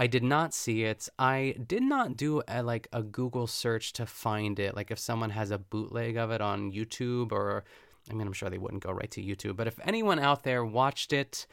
I 0.00 0.06
did 0.06 0.22
not 0.22 0.54
see 0.54 0.84
it. 0.84 1.10
I 1.18 1.56
did 1.66 1.82
not 1.82 2.16
do 2.16 2.40
a, 2.48 2.62
like 2.62 2.88
a 2.90 3.02
Google 3.02 3.46
search 3.46 3.92
to 3.92 4.06
find 4.06 4.58
it. 4.58 4.74
Like 4.74 4.90
if 4.90 4.98
someone 4.98 5.28
has 5.28 5.50
a 5.50 5.58
bootleg 5.58 6.16
of 6.16 6.30
it 6.30 6.40
on 6.40 6.72
YouTube 6.72 7.32
or 7.32 7.64
I 8.10 8.14
mean 8.14 8.26
I'm 8.26 8.32
sure 8.32 8.48
they 8.48 8.56
wouldn't 8.56 8.82
go 8.82 8.92
right 8.92 9.10
to 9.10 9.22
YouTube, 9.22 9.56
but 9.56 9.66
if 9.66 9.78
anyone 9.84 10.18
out 10.18 10.42
there 10.42 10.64
watched 10.64 11.12
it 11.12 11.46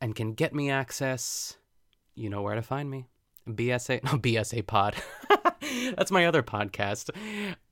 and 0.00 0.16
can 0.16 0.32
get 0.32 0.54
me 0.54 0.70
access, 0.70 1.58
you 2.14 2.30
know 2.30 2.40
where 2.40 2.54
to 2.54 2.62
find 2.62 2.90
me. 2.90 3.04
BSA 3.46 4.02
no 4.04 4.12
BSA 4.12 4.66
pod. 4.66 4.94
That's 5.94 6.10
my 6.10 6.24
other 6.24 6.42
podcast. 6.42 7.10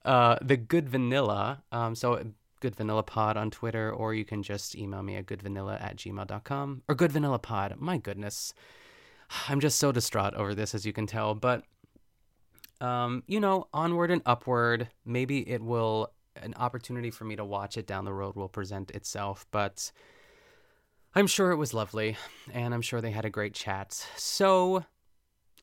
Uh 0.04 0.36
The 0.42 0.58
Good 0.58 0.90
Vanilla. 0.90 1.62
Um 1.72 1.94
so 1.94 2.22
Good 2.60 2.76
Vanilla 2.76 3.02
Pod 3.02 3.38
on 3.38 3.50
Twitter, 3.50 3.90
or 3.90 4.12
you 4.12 4.26
can 4.26 4.42
just 4.42 4.76
email 4.76 5.02
me 5.02 5.16
at 5.16 5.24
goodvanilla 5.24 5.80
at 5.82 5.96
gmail.com 5.96 6.82
or 6.86 6.94
Good 6.94 7.12
Vanilla 7.12 7.38
Pod. 7.38 7.76
My 7.78 7.96
goodness. 7.96 8.52
I'm 9.48 9.60
just 9.60 9.78
so 9.78 9.92
distraught 9.92 10.34
over 10.34 10.54
this, 10.54 10.74
as 10.74 10.86
you 10.86 10.92
can 10.92 11.06
tell. 11.06 11.34
But, 11.34 11.64
um, 12.80 13.22
you 13.26 13.40
know, 13.40 13.68
onward 13.72 14.10
and 14.10 14.22
upward. 14.26 14.88
Maybe 15.04 15.48
it 15.48 15.62
will, 15.62 16.12
an 16.36 16.54
opportunity 16.56 17.10
for 17.10 17.24
me 17.24 17.36
to 17.36 17.44
watch 17.44 17.76
it 17.76 17.86
down 17.86 18.04
the 18.04 18.12
road 18.12 18.36
will 18.36 18.48
present 18.48 18.90
itself. 18.90 19.46
But 19.50 19.90
I'm 21.14 21.26
sure 21.26 21.50
it 21.50 21.56
was 21.56 21.74
lovely, 21.74 22.16
and 22.52 22.74
I'm 22.74 22.82
sure 22.82 23.00
they 23.00 23.10
had 23.10 23.24
a 23.24 23.30
great 23.30 23.54
chat. 23.54 23.92
So 24.16 24.84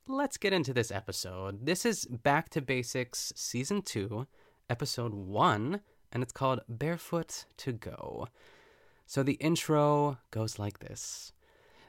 let's 0.07 0.37
get 0.37 0.53
into 0.53 0.73
this 0.73 0.91
episode. 0.91 1.65
This 1.65 1.85
is 1.85 2.05
Back 2.05 2.49
to 2.49 2.61
Basics 2.61 3.31
Season 3.35 3.81
2, 3.81 4.27
Episode 4.69 5.13
1 5.13 5.81
and 6.13 6.21
it's 6.21 6.31
called 6.31 6.61
Barefoot 6.69 7.45
to 7.57 7.73
Go. 7.73 8.27
So 9.05 9.23
the 9.23 9.33
intro 9.33 10.19
goes 10.31 10.59
like 10.59 10.79
this. 10.79 11.33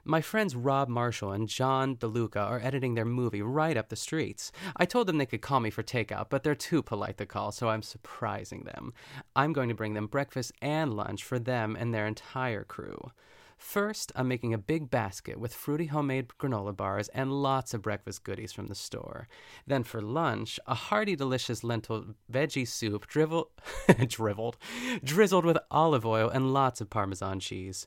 My 0.06 0.20
friends 0.20 0.54
Rob 0.54 0.90
Marshall 0.90 1.32
and 1.32 1.48
John 1.48 1.96
DeLuca 1.96 2.36
are 2.36 2.60
editing 2.62 2.94
their 2.94 3.06
movie 3.06 3.40
right 3.40 3.74
up 3.74 3.88
the 3.88 3.96
streets. 3.96 4.52
I 4.76 4.84
told 4.84 5.06
them 5.06 5.16
they 5.16 5.24
could 5.24 5.40
call 5.40 5.60
me 5.60 5.70
for 5.70 5.82
takeout, 5.82 6.26
but 6.28 6.42
they're 6.42 6.54
too 6.54 6.82
polite 6.82 7.16
to 7.16 7.24
call, 7.24 7.52
so 7.52 7.70
I'm 7.70 7.80
surprising 7.80 8.64
them. 8.64 8.92
I'm 9.34 9.54
going 9.54 9.70
to 9.70 9.74
bring 9.74 9.94
them 9.94 10.06
breakfast 10.06 10.52
and 10.60 10.92
lunch 10.92 11.24
for 11.24 11.38
them 11.38 11.74
and 11.74 11.94
their 11.94 12.06
entire 12.06 12.64
crew. 12.64 13.12
First, 13.56 14.12
I'm 14.14 14.28
making 14.28 14.52
a 14.52 14.58
big 14.58 14.90
basket 14.90 15.40
with 15.40 15.54
fruity 15.54 15.86
homemade 15.86 16.28
granola 16.38 16.76
bars 16.76 17.08
and 17.08 17.32
lots 17.32 17.72
of 17.72 17.80
breakfast 17.80 18.24
goodies 18.24 18.52
from 18.52 18.66
the 18.66 18.74
store. 18.74 19.26
Then 19.66 19.84
for 19.84 20.02
lunch, 20.02 20.60
a 20.66 20.74
hearty, 20.74 21.16
delicious 21.16 21.64
lentil 21.64 22.14
veggie 22.30 22.68
soup 22.68 23.06
drivel- 23.06 23.52
driveled, 24.06 24.58
drizzled 25.02 25.46
with 25.46 25.56
olive 25.70 26.04
oil 26.04 26.28
and 26.28 26.52
lots 26.52 26.82
of 26.82 26.90
Parmesan 26.90 27.40
cheese, 27.40 27.86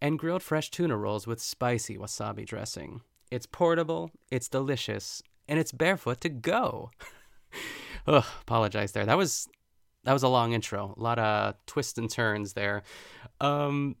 and 0.00 0.18
grilled 0.18 0.42
fresh 0.42 0.70
tuna 0.70 0.96
rolls 0.96 1.26
with 1.26 1.40
spicy 1.40 1.96
wasabi 1.96 2.46
dressing. 2.46 3.02
It's 3.30 3.46
portable, 3.46 4.10
it's 4.30 4.48
delicious, 4.48 5.22
and 5.48 5.58
it's 5.58 5.72
barefoot 5.72 6.20
to 6.22 6.28
go. 6.28 6.90
Ugh, 8.06 8.24
apologize 8.42 8.92
there. 8.92 9.06
That 9.06 9.18
was 9.18 9.48
that 10.04 10.12
was 10.12 10.22
a 10.22 10.28
long 10.28 10.52
intro. 10.52 10.94
A 10.96 11.00
lot 11.00 11.18
of 11.18 11.54
twists 11.66 11.98
and 11.98 12.10
turns 12.10 12.54
there. 12.54 12.82
Um, 13.40 13.96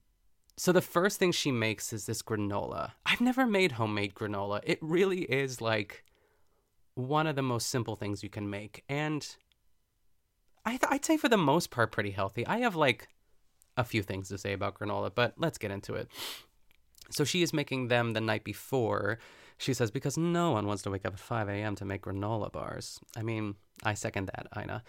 so 0.56 0.72
the 0.72 0.80
first 0.80 1.18
thing 1.18 1.32
she 1.32 1.52
makes 1.52 1.92
is 1.92 2.06
this 2.06 2.22
granola. 2.22 2.92
I've 3.04 3.20
never 3.20 3.46
made 3.46 3.72
homemade 3.72 4.14
granola. 4.14 4.60
It 4.64 4.78
really 4.80 5.22
is 5.22 5.60
like 5.60 6.04
one 6.94 7.26
of 7.26 7.36
the 7.36 7.42
most 7.42 7.68
simple 7.68 7.96
things 7.96 8.22
you 8.22 8.30
can 8.30 8.48
make. 8.48 8.84
And 8.88 9.26
I 10.64 10.72
th- 10.72 10.90
I'd 10.90 11.04
say 11.04 11.16
for 11.16 11.28
the 11.28 11.36
most 11.36 11.70
part 11.70 11.92
pretty 11.92 12.10
healthy. 12.10 12.46
I 12.46 12.58
have 12.58 12.76
like 12.76 13.08
a 13.76 13.84
few 13.84 14.02
things 14.02 14.28
to 14.28 14.38
say 14.38 14.52
about 14.52 14.78
granola, 14.78 15.10
but 15.14 15.34
let's 15.36 15.58
get 15.58 15.70
into 15.70 15.94
it. 15.94 16.08
So 17.10 17.24
she 17.24 17.42
is 17.42 17.52
making 17.52 17.88
them 17.88 18.12
the 18.12 18.20
night 18.20 18.44
before. 18.44 19.18
She 19.58 19.74
says, 19.74 19.90
because 19.90 20.16
no 20.16 20.52
one 20.52 20.66
wants 20.66 20.82
to 20.84 20.90
wake 20.90 21.04
up 21.04 21.14
at 21.14 21.18
5 21.18 21.48
a.m. 21.48 21.74
to 21.76 21.84
make 21.84 22.02
granola 22.02 22.50
bars. 22.50 23.00
I 23.16 23.22
mean, 23.22 23.56
I 23.82 23.94
second 23.94 24.30
that, 24.34 24.46
Ina. 24.56 24.82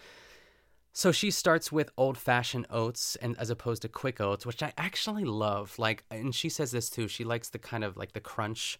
So 0.94 1.10
she 1.10 1.30
starts 1.30 1.72
with 1.72 1.90
old 1.96 2.18
fashioned 2.18 2.66
oats 2.68 3.16
and 3.16 3.36
as 3.38 3.48
opposed 3.48 3.82
to 3.82 3.88
quick 3.88 4.20
oats, 4.20 4.44
which 4.44 4.62
I 4.62 4.74
actually 4.76 5.24
love. 5.24 5.78
Like 5.78 6.04
and 6.10 6.34
she 6.34 6.50
says 6.50 6.70
this 6.70 6.90
too. 6.90 7.08
She 7.08 7.24
likes 7.24 7.48
the 7.48 7.58
kind 7.58 7.82
of 7.82 7.96
like 7.96 8.12
the 8.12 8.20
crunch. 8.20 8.78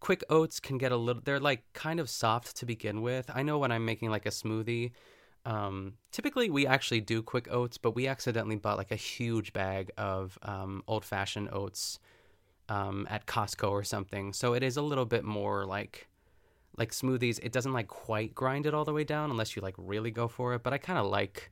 Quick 0.00 0.24
oats 0.30 0.58
can 0.58 0.78
get 0.78 0.90
a 0.90 0.96
little 0.96 1.20
they're 1.22 1.38
like 1.38 1.64
kind 1.74 2.00
of 2.00 2.08
soft 2.08 2.56
to 2.56 2.66
begin 2.66 3.02
with. 3.02 3.30
I 3.34 3.42
know 3.42 3.58
when 3.58 3.72
I'm 3.72 3.84
making 3.84 4.10
like 4.10 4.24
a 4.24 4.30
smoothie, 4.30 4.92
um, 5.44 5.94
typically 6.12 6.50
we 6.50 6.66
actually 6.66 7.00
do 7.00 7.22
quick 7.22 7.48
oats, 7.50 7.78
but 7.78 7.94
we 7.94 8.06
accidentally 8.06 8.56
bought 8.56 8.76
like 8.76 8.90
a 8.90 8.96
huge 8.96 9.52
bag 9.52 9.90
of 9.96 10.38
um, 10.42 10.82
old 10.86 11.04
fashioned 11.04 11.48
oats 11.52 11.98
um, 12.68 13.06
at 13.10 13.26
Costco 13.26 13.70
or 13.70 13.84
something. 13.84 14.32
So 14.32 14.54
it 14.54 14.62
is 14.62 14.76
a 14.76 14.82
little 14.82 15.06
bit 15.06 15.24
more 15.24 15.66
like 15.66 16.08
like 16.76 16.92
smoothies. 16.92 17.38
It 17.42 17.52
doesn't 17.52 17.72
like 17.72 17.88
quite 17.88 18.34
grind 18.34 18.66
it 18.66 18.74
all 18.74 18.84
the 18.84 18.92
way 18.92 19.04
down 19.04 19.30
unless 19.30 19.56
you 19.56 19.62
like 19.62 19.74
really 19.76 20.10
go 20.10 20.28
for 20.28 20.54
it. 20.54 20.62
But 20.62 20.72
I 20.72 20.78
kind 20.78 20.98
of 20.98 21.06
like 21.06 21.50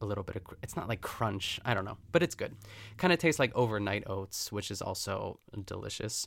a 0.00 0.06
little 0.06 0.24
bit 0.24 0.36
of. 0.36 0.42
It's 0.62 0.76
not 0.76 0.88
like 0.88 1.00
crunch. 1.00 1.60
I 1.64 1.74
don't 1.74 1.84
know, 1.84 1.98
but 2.10 2.22
it's 2.22 2.34
good. 2.34 2.54
Kind 2.96 3.12
of 3.12 3.18
tastes 3.18 3.38
like 3.38 3.54
overnight 3.54 4.04
oats, 4.06 4.50
which 4.50 4.70
is 4.70 4.82
also 4.82 5.38
delicious. 5.64 6.26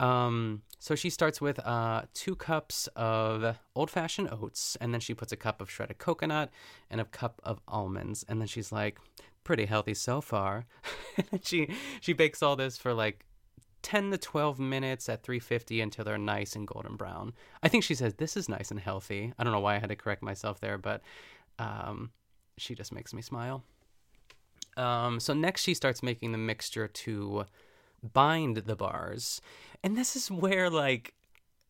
Um, 0.00 0.62
so 0.78 0.94
she 0.94 1.08
starts 1.10 1.40
with 1.40 1.58
uh, 1.60 2.02
two 2.14 2.36
cups 2.36 2.88
of 2.96 3.58
old 3.74 3.90
fashioned 3.90 4.28
oats, 4.30 4.76
and 4.80 4.92
then 4.92 5.00
she 5.00 5.14
puts 5.14 5.32
a 5.32 5.36
cup 5.36 5.60
of 5.60 5.70
shredded 5.70 5.98
coconut 5.98 6.50
and 6.90 7.00
a 7.00 7.04
cup 7.04 7.40
of 7.44 7.60
almonds, 7.68 8.24
and 8.28 8.40
then 8.40 8.48
she's 8.48 8.72
like, 8.72 8.98
"Pretty 9.44 9.66
healthy 9.66 9.94
so 9.94 10.20
far." 10.20 10.66
she 11.42 11.68
she 12.00 12.12
bakes 12.12 12.42
all 12.42 12.56
this 12.56 12.76
for 12.76 12.92
like 12.92 13.24
10 13.82 14.10
to 14.10 14.18
12 14.18 14.58
minutes 14.58 15.08
at 15.08 15.22
350 15.22 15.80
until 15.80 16.04
they're 16.04 16.18
nice 16.18 16.56
and 16.56 16.66
golden 16.66 16.96
brown. 16.96 17.34
I 17.62 17.68
think 17.68 17.84
she 17.84 17.94
says 17.94 18.14
this 18.14 18.36
is 18.36 18.48
nice 18.48 18.70
and 18.70 18.80
healthy. 18.80 19.32
I 19.38 19.44
don't 19.44 19.52
know 19.52 19.60
why 19.60 19.76
I 19.76 19.78
had 19.78 19.90
to 19.90 19.96
correct 19.96 20.22
myself 20.22 20.58
there, 20.58 20.78
but 20.78 21.02
um, 21.58 22.10
she 22.56 22.74
just 22.74 22.92
makes 22.92 23.12
me 23.12 23.22
smile. 23.22 23.62
Um, 24.76 25.20
so 25.20 25.34
next 25.34 25.62
she 25.62 25.74
starts 25.74 26.02
making 26.02 26.32
the 26.32 26.38
mixture 26.38 26.88
to 26.88 27.44
bind 28.12 28.58
the 28.58 28.76
bars. 28.76 29.40
And 29.82 29.96
this 29.96 30.16
is 30.16 30.30
where 30.30 30.70
like 30.70 31.14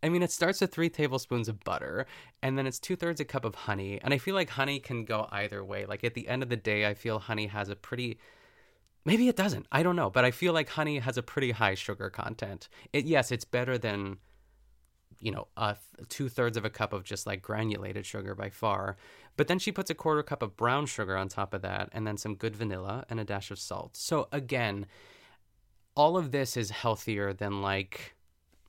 I 0.02 0.10
mean, 0.10 0.22
it 0.22 0.30
starts 0.30 0.60
with 0.60 0.70
three 0.70 0.90
tablespoons 0.90 1.48
of 1.48 1.64
butter, 1.64 2.04
and 2.42 2.58
then 2.58 2.66
it's 2.66 2.78
two 2.78 2.94
thirds 2.94 3.20
a 3.20 3.24
cup 3.24 3.46
of 3.46 3.54
honey. 3.54 3.98
And 4.02 4.12
I 4.12 4.18
feel 4.18 4.34
like 4.34 4.50
honey 4.50 4.78
can 4.78 5.06
go 5.06 5.26
either 5.32 5.64
way. 5.64 5.86
Like 5.86 6.04
at 6.04 6.12
the 6.12 6.28
end 6.28 6.42
of 6.42 6.50
the 6.50 6.58
day, 6.58 6.86
I 6.86 6.92
feel 6.92 7.18
honey 7.18 7.46
has 7.46 7.70
a 7.70 7.76
pretty 7.76 8.18
maybe 9.06 9.28
it 9.28 9.36
doesn't. 9.36 9.66
I 9.72 9.82
don't 9.82 9.96
know, 9.96 10.10
but 10.10 10.24
I 10.24 10.30
feel 10.30 10.52
like 10.52 10.68
honey 10.68 10.98
has 10.98 11.16
a 11.16 11.22
pretty 11.22 11.52
high 11.52 11.74
sugar 11.74 12.10
content. 12.10 12.68
It 12.92 13.06
yes, 13.06 13.32
it's 13.32 13.46
better 13.46 13.78
than 13.78 14.18
you 15.20 15.30
know, 15.30 15.48
uh, 15.56 15.74
two 16.10 16.28
thirds 16.28 16.58
of 16.58 16.66
a 16.66 16.70
cup 16.70 16.92
of 16.92 17.02
just 17.02 17.26
like 17.26 17.40
granulated 17.40 18.04
sugar 18.04 18.34
by 18.34 18.50
far. 18.50 18.98
But 19.36 19.48
then 19.48 19.58
she 19.58 19.72
puts 19.72 19.88
a 19.88 19.94
quarter 19.94 20.22
cup 20.22 20.42
of 20.42 20.54
brown 20.54 20.84
sugar 20.84 21.16
on 21.16 21.28
top 21.28 21.54
of 21.54 21.62
that, 21.62 21.88
and 21.92 22.06
then 22.06 22.18
some 22.18 22.34
good 22.34 22.54
vanilla 22.54 23.06
and 23.08 23.18
a 23.18 23.24
dash 23.24 23.50
of 23.50 23.58
salt. 23.58 23.96
So 23.96 24.28
again, 24.32 24.84
all 25.96 26.16
of 26.16 26.32
this 26.32 26.56
is 26.56 26.70
healthier 26.70 27.32
than 27.32 27.62
like 27.62 28.14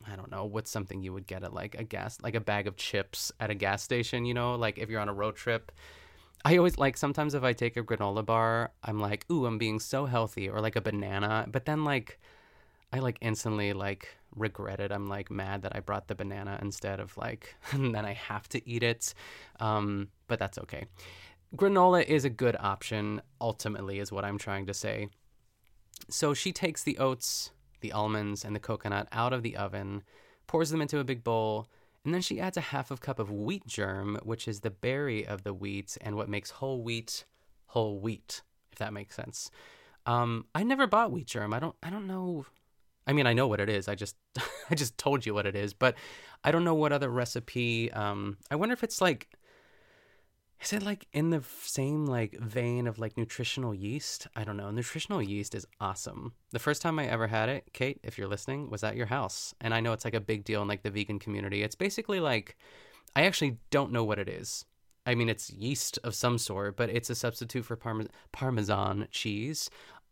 I 0.08 0.16
don't 0.16 0.30
know 0.30 0.46
what's 0.46 0.70
something 0.70 1.02
you 1.02 1.14
would 1.14 1.26
get 1.26 1.44
at 1.44 1.54
like 1.54 1.76
a 1.76 1.84
gas 1.84 2.18
like 2.22 2.36
a 2.36 2.40
bag 2.40 2.68
of 2.68 2.76
chips 2.76 3.32
at 3.40 3.50
a 3.50 3.56
gas 3.56 3.82
station. 3.84 4.26
You 4.26 4.34
know, 4.34 4.56
like 4.56 4.78
if 4.78 4.90
you're 4.90 5.02
on 5.02 5.10
a 5.10 5.14
road 5.14 5.36
trip. 5.36 5.72
I 6.44 6.58
always 6.58 6.78
like 6.78 6.96
sometimes 6.96 7.34
if 7.34 7.44
I 7.44 7.54
take 7.54 7.76
a 7.76 7.84
granola 7.84 8.24
bar, 8.24 8.72
I'm 8.84 9.00
like, 9.00 9.26
ooh, 9.32 9.48
I'm 9.48 9.58
being 9.58 9.80
so 9.80 10.06
healthy, 10.06 10.48
or 10.48 10.62
like 10.62 10.76
a 10.76 10.82
banana. 10.82 11.48
But 11.52 11.66
then 11.66 11.84
like 11.84 12.20
I 12.94 13.00
like 13.00 13.18
instantly 13.22 13.74
like 13.74 14.16
regret 14.36 14.80
it. 14.80 14.92
I'm 14.92 15.08
like 15.08 15.32
mad 15.32 15.64
that 15.64 15.76
I 15.76 15.80
brought 15.80 16.08
the 16.08 16.16
banana 16.16 16.60
instead 16.62 17.00
of 17.00 17.18
like, 17.18 17.56
and 17.72 17.96
then 17.96 18.06
I 18.06 18.14
have 18.14 18.48
to 18.50 18.70
eat 18.70 18.84
it. 18.84 19.14
Um, 19.60 20.10
but 20.28 20.40
that's 20.40 20.58
okay. 20.60 20.86
Granola 21.56 22.06
is 22.06 22.26
a 22.26 22.30
good 22.30 22.56
option, 22.60 23.22
ultimately, 23.40 24.00
is 24.00 24.12
what 24.12 24.26
I'm 24.26 24.38
trying 24.38 24.66
to 24.68 24.74
say. 24.74 25.10
So 26.10 26.34
she 26.34 26.52
takes 26.52 26.84
the 26.84 26.98
oats, 26.98 27.52
the 27.82 27.92
almonds, 27.92 28.46
and 28.46 28.56
the 28.56 28.60
coconut 28.60 29.08
out 29.12 29.34
of 29.34 29.44
the 29.44 29.56
oven, 29.56 30.04
pours 30.48 30.70
them 30.70 30.82
into 30.82 31.00
a 31.00 31.04
big 31.04 31.24
bowl, 31.24 31.68
and 32.04 32.14
then 32.14 32.22
she 32.22 32.40
adds 32.40 32.58
a 32.58 32.62
half 32.62 32.92
of 32.92 33.02
cup 33.02 33.18
of 33.18 33.32
wheat 33.32 33.66
germ, 33.66 34.20
which 34.24 34.48
is 34.48 34.60
the 34.60 34.70
berry 34.70 35.26
of 35.26 35.44
the 35.44 35.54
wheat 35.54 35.98
and 36.02 36.16
what 36.16 36.30
makes 36.30 36.52
whole 36.52 36.84
wheat 36.84 37.26
whole 37.68 38.00
wheat, 38.00 38.42
if 38.72 38.78
that 38.78 38.94
makes 38.94 39.16
sense. 39.16 39.50
Um, 40.06 40.46
I 40.54 40.64
never 40.64 40.86
bought 40.86 41.12
wheat 41.12 41.26
germ. 41.26 41.54
I 41.54 41.60
don't. 41.60 41.76
I 41.82 41.90
don't 41.90 42.06
know 42.06 42.46
I 43.08 43.14
mean, 43.14 43.28
I 43.28 43.34
know 43.34 43.48
what 43.48 43.60
it 43.60 43.70
is. 43.70 43.88
I 43.88 43.96
just 43.96 44.16
I 44.70 44.76
just 44.76 44.98
told 44.98 45.26
you 45.26 45.34
what 45.34 45.46
it 45.46 45.56
is, 45.56 45.74
but 45.74 45.96
I 46.44 46.52
don't 46.52 46.64
know 46.64 46.76
what 46.76 46.92
other 46.92 47.10
recipe. 47.10 47.92
Um, 47.92 48.38
I 48.50 48.56
wonder 48.56 48.74
if 48.74 48.84
it's 48.84 49.02
like 49.02 49.30
is 50.66 50.74
it 50.74 50.84
like 50.84 51.08
in 51.14 51.30
the 51.30 51.44
same 51.62 52.06
like 52.06 52.40
vein 52.40 52.88
of 52.88 52.98
like 52.98 53.18
nutritional 53.18 53.74
yeast? 53.74 54.28
I 54.36 54.44
don't 54.44 54.58
know. 54.58 54.72
Nutritional 54.72 55.22
yeast 55.22 55.54
is 55.54 55.68
awesome. 55.80 56.34
The 56.52 56.60
first 56.60 56.82
time 56.82 56.98
I 56.98 57.08
ever 57.08 57.28
had 57.28 57.50
it, 57.50 57.70
Kate, 57.74 58.00
if 58.04 58.18
you're 58.18 58.28
listening, 58.28 58.70
was 58.70 58.84
at 58.84 58.96
your 58.96 59.06
house. 59.06 59.54
And 59.62 59.74
I 59.74 59.80
know 59.80 59.94
it's 59.94 60.06
like 60.06 60.16
a 60.16 60.20
big 60.20 60.44
deal 60.44 60.62
in 60.62 60.68
like 60.68 60.84
the 60.84 60.90
vegan 60.90 61.20
community. 61.20 61.62
It's 61.62 61.76
basically 61.76 62.20
like 62.20 62.58
I 63.16 63.24
actually 63.24 63.58
don't 63.70 63.92
know 63.92 64.04
what 64.04 64.20
it 64.20 64.28
is. 64.28 64.66
I 65.06 65.14
mean, 65.14 65.30
it's 65.30 65.52
yeast 65.52 66.00
of 66.04 66.16
some 66.16 66.40
sort, 66.40 66.76
but 66.76 66.90
it's 66.90 67.12
a 67.12 67.16
substitute 67.16 67.66
for 67.66 67.76
parme- 67.76 68.10
parmesan 68.32 69.08
cheese 69.12 69.70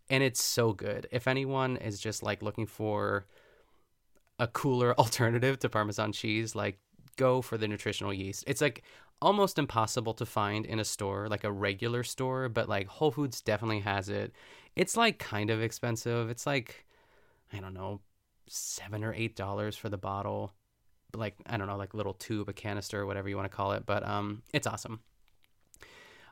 and 0.10 0.24
it's 0.24 0.42
so 0.42 0.74
good. 0.74 1.08
If 1.12 1.28
anyone 1.28 1.78
is 1.78 2.00
just 2.00 2.24
like 2.24 2.44
looking 2.44 2.66
for 2.66 3.26
a 4.40 4.48
cooler 4.48 4.94
alternative 5.00 5.60
to 5.60 5.70
Parmesan 5.70 6.12
cheese, 6.12 6.56
like 6.56 6.80
go 7.16 7.42
for 7.42 7.58
the 7.58 7.68
nutritional 7.68 8.14
yeast. 8.14 8.44
It's 8.48 8.62
like 8.62 8.84
almost 9.24 9.58
impossible 9.58 10.14
to 10.16 10.26
find 10.26 10.66
in 10.66 10.80
a 10.80 10.86
store, 10.86 11.28
like 11.30 11.44
a 11.44 11.52
regular 11.52 12.04
store, 12.04 12.50
but 12.50 12.68
like 12.68 12.88
Whole 12.88 13.12
Foods 13.12 13.42
definitely 13.42 13.80
has 13.80 14.10
it. 14.10 14.34
It's 14.76 14.98
like 14.98 15.18
kind 15.18 15.50
of 15.50 15.62
expensive. 15.62 16.30
It's 16.30 16.46
like, 16.46 16.86
I 17.52 17.60
don't 17.60 17.74
know, 17.74 18.02
seven 18.48 19.04
or 19.04 19.14
eight 19.14 19.36
dollars 19.36 19.76
for 19.78 19.90
the 19.90 19.98
bottle. 19.98 20.52
Like, 21.16 21.36
I 21.46 21.58
don't 21.58 21.68
know, 21.68 21.78
like 21.78 21.94
little 21.94 22.14
tube, 22.14 22.50
a 22.50 22.54
canister, 22.54 23.06
whatever 23.06 23.30
you 23.30 23.38
want 23.38 23.50
to 23.50 23.56
call 23.56 23.72
it. 23.72 23.86
But 23.86 24.08
um, 24.08 24.44
it's 24.54 24.68
awesome. 24.68 25.00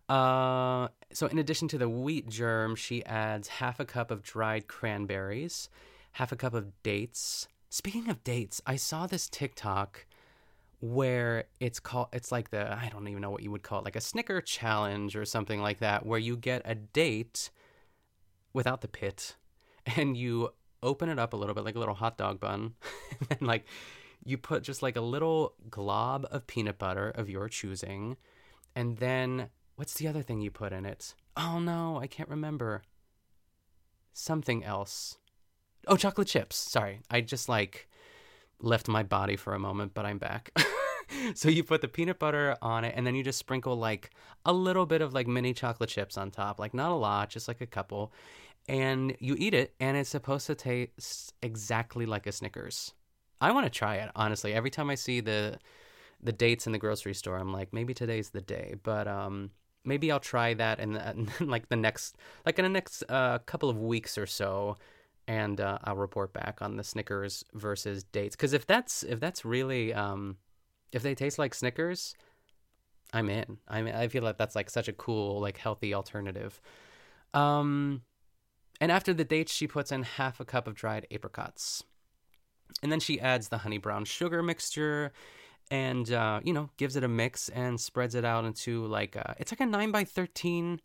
Uh, 0.09 0.89
so 1.13 1.27
in 1.27 1.37
addition 1.37 1.67
to 1.69 1.77
the 1.77 1.87
wheat 1.87 2.27
germ, 2.27 2.75
she 2.75 3.05
adds 3.05 3.47
half 3.47 3.79
a 3.79 3.85
cup 3.85 4.11
of 4.11 4.21
dried 4.21 4.67
cranberries, 4.67 5.69
half 6.13 6.31
a 6.31 6.35
cup 6.35 6.53
of 6.53 6.83
dates. 6.83 7.47
Speaking 7.69 8.09
of 8.09 8.23
dates, 8.23 8.61
I 8.65 8.75
saw 8.75 9.07
this 9.07 9.29
TikTok 9.29 10.05
where 10.81 11.45
it's 11.59 11.79
called 11.79 12.07
it's 12.11 12.31
like 12.31 12.49
the 12.49 12.71
I 12.71 12.89
don't 12.91 13.07
even 13.07 13.21
know 13.21 13.29
what 13.29 13.43
you 13.43 13.51
would 13.51 13.63
call 13.63 13.79
it, 13.79 13.85
like 13.85 13.95
a 13.95 14.01
Snicker 14.01 14.41
challenge 14.41 15.15
or 15.15 15.25
something 15.25 15.61
like 15.61 15.79
that, 15.79 16.05
where 16.05 16.19
you 16.19 16.35
get 16.35 16.61
a 16.65 16.75
date 16.75 17.49
without 18.53 18.81
the 18.81 18.87
pit 18.87 19.35
and 19.95 20.17
you 20.17 20.49
open 20.83 21.09
it 21.09 21.19
up 21.19 21.33
a 21.33 21.37
little 21.37 21.55
bit 21.55 21.63
like 21.63 21.75
a 21.75 21.79
little 21.79 21.95
hot 21.95 22.17
dog 22.17 22.39
bun 22.39 22.73
and 23.29 23.41
like 23.41 23.65
you 24.25 24.37
put 24.37 24.63
just 24.63 24.81
like 24.81 24.95
a 24.95 25.01
little 25.01 25.53
glob 25.69 26.27
of 26.31 26.47
peanut 26.47 26.77
butter 26.77 27.09
of 27.09 27.29
your 27.29 27.47
choosing 27.47 28.17
and 28.75 28.97
then 28.97 29.49
What's 29.81 29.95
the 29.95 30.07
other 30.07 30.21
thing 30.21 30.41
you 30.41 30.51
put 30.51 30.73
in 30.73 30.85
it? 30.85 31.15
Oh 31.35 31.59
no, 31.59 31.97
I 31.99 32.05
can't 32.05 32.29
remember. 32.29 32.83
Something 34.13 34.63
else. 34.63 35.17
Oh, 35.87 35.95
chocolate 35.95 36.27
chips. 36.27 36.55
Sorry. 36.55 37.01
I 37.09 37.21
just 37.21 37.49
like 37.49 37.89
left 38.59 38.87
my 38.87 39.01
body 39.01 39.35
for 39.35 39.55
a 39.55 39.59
moment, 39.59 39.95
but 39.95 40.05
I'm 40.05 40.19
back. 40.19 40.51
so 41.35 41.49
you 41.49 41.63
put 41.63 41.81
the 41.81 41.87
peanut 41.87 42.19
butter 42.19 42.57
on 42.61 42.83
it 42.83 42.93
and 42.95 43.05
then 43.05 43.15
you 43.15 43.23
just 43.23 43.39
sprinkle 43.39 43.75
like 43.75 44.11
a 44.45 44.53
little 44.53 44.85
bit 44.85 45.01
of 45.01 45.13
like 45.13 45.27
mini 45.27 45.53
chocolate 45.53 45.89
chips 45.89 46.17
on 46.17 46.31
top, 46.31 46.59
like 46.59 46.73
not 46.73 46.91
a 46.91 46.95
lot, 46.95 47.29
just 47.29 47.47
like 47.47 47.61
a 47.61 47.67
couple. 47.67 48.13
And 48.67 49.15
you 49.19 49.35
eat 49.37 49.53
it 49.53 49.73
and 49.79 49.97
it's 49.97 50.09
supposed 50.09 50.47
to 50.47 50.55
taste 50.55 51.33
exactly 51.41 52.05
like 52.05 52.27
a 52.27 52.31
Snickers. 52.31 52.93
I 53.39 53.51
want 53.51 53.65
to 53.65 53.71
try 53.71 53.95
it, 53.95 54.11
honestly. 54.15 54.53
Every 54.53 54.69
time 54.69 54.89
I 54.89 54.95
see 54.95 55.19
the 55.19 55.57
the 56.23 56.31
dates 56.31 56.67
in 56.67 56.71
the 56.71 56.77
grocery 56.77 57.15
store, 57.15 57.37
I'm 57.37 57.51
like, 57.51 57.73
maybe 57.73 57.95
today's 57.95 58.29
the 58.29 58.41
day. 58.41 58.75
But 58.83 59.07
um 59.07 59.51
maybe 59.83 60.11
I'll 60.11 60.19
try 60.19 60.53
that 60.53 60.79
in, 60.79 60.93
the, 60.93 61.09
in 61.39 61.47
like 61.47 61.69
the 61.69 61.75
next 61.75 62.17
like 62.45 62.59
in 62.59 62.63
the 62.63 62.69
next 62.69 63.03
uh, 63.09 63.39
couple 63.39 63.69
of 63.69 63.77
weeks 63.77 64.17
or 64.17 64.25
so, 64.25 64.77
and 65.27 65.59
uh, 65.59 65.79
I'll 65.83 65.95
report 65.95 66.33
back 66.33 66.61
on 66.61 66.77
the 66.77 66.83
Snickers 66.83 67.45
versus 67.53 68.03
dates. 68.03 68.35
Because 68.35 68.53
if 68.53 68.65
that's 68.65 69.03
if 69.03 69.19
that's 69.19 69.45
really 69.45 69.93
um, 69.93 70.37
if 70.91 71.03
they 71.03 71.15
taste 71.15 71.39
like 71.39 71.53
Snickers, 71.53 72.15
I'm 73.13 73.29
in. 73.29 73.57
I 73.67 73.81
mean, 73.81 73.95
I 73.95 74.07
feel 74.07 74.23
like 74.23 74.37
that's 74.37 74.55
like 74.55 74.69
such 74.69 74.87
a 74.87 74.93
cool 74.93 75.39
like 75.39 75.57
healthy 75.57 75.93
alternative. 75.93 76.61
Um, 77.33 78.01
and 78.79 78.91
after 78.91 79.13
the 79.13 79.23
dates, 79.23 79.53
she 79.53 79.67
puts 79.67 79.91
in 79.91 80.03
half 80.03 80.39
a 80.39 80.45
cup 80.45 80.67
of 80.67 80.75
dried 80.75 81.07
apricots, 81.11 81.83
and 82.81 82.91
then 82.91 82.99
she 82.99 83.19
adds 83.19 83.49
the 83.49 83.59
honey 83.59 83.77
brown 83.77 84.05
sugar 84.05 84.41
mixture 84.41 85.11
and 85.69 86.11
uh, 86.11 86.41
you 86.43 86.53
know 86.53 86.69
gives 86.77 86.95
it 86.95 87.03
a 87.03 87.07
mix 87.07 87.49
and 87.49 87.79
spreads 87.79 88.15
it 88.15 88.25
out 88.25 88.45
into 88.45 88.85
like 88.87 89.15
a, 89.15 89.35
it's 89.39 89.51
like 89.51 89.61
a 89.61 89.65
nine 89.65 89.91
by 89.91 90.03
thirteen 90.03 90.81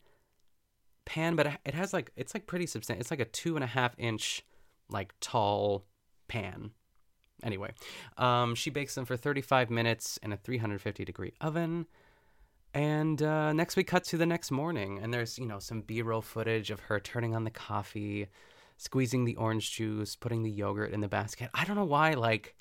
pan, 1.05 1.35
but 1.35 1.47
it 1.65 1.73
has 1.73 1.93
like 1.93 2.11
it's 2.15 2.33
like 2.33 2.47
pretty 2.47 2.65
substantial. 2.65 3.01
It's 3.01 3.11
like 3.11 3.19
a 3.19 3.25
two 3.25 3.55
and 3.55 3.63
a 3.63 3.67
half 3.67 3.95
inch 3.97 4.45
like 4.89 5.13
tall 5.19 5.85
pan. 6.27 6.71
Anyway, 7.43 7.71
um, 8.17 8.55
she 8.55 8.69
bakes 8.69 8.95
them 8.95 9.05
for 9.05 9.15
35 9.15 9.69
minutes 9.69 10.17
in 10.23 10.33
a 10.33 10.37
350 10.37 11.05
degree 11.05 11.33
oven. 11.39 11.85
And 12.73 13.21
uh, 13.21 13.53
next 13.53 13.75
we 13.75 13.83
cut 13.83 14.03
to 14.05 14.17
the 14.17 14.25
next 14.25 14.51
morning, 14.51 14.99
and 15.01 15.13
there's 15.13 15.39
you 15.39 15.45
know 15.45 15.59
some 15.59 15.81
B-roll 15.81 16.21
footage 16.21 16.69
of 16.69 16.81
her 16.81 16.99
turning 16.99 17.35
on 17.35 17.43
the 17.43 17.49
coffee, 17.49 18.27
squeezing 18.77 19.25
the 19.25 19.35
orange 19.35 19.71
juice, 19.71 20.15
putting 20.15 20.43
the 20.43 20.51
yogurt 20.51 20.91
in 20.91 21.01
the 21.01 21.07
basket. 21.07 21.49
I 21.53 21.63
don't 21.65 21.75
know 21.75 21.85
why, 21.85 22.13
like 22.13 22.55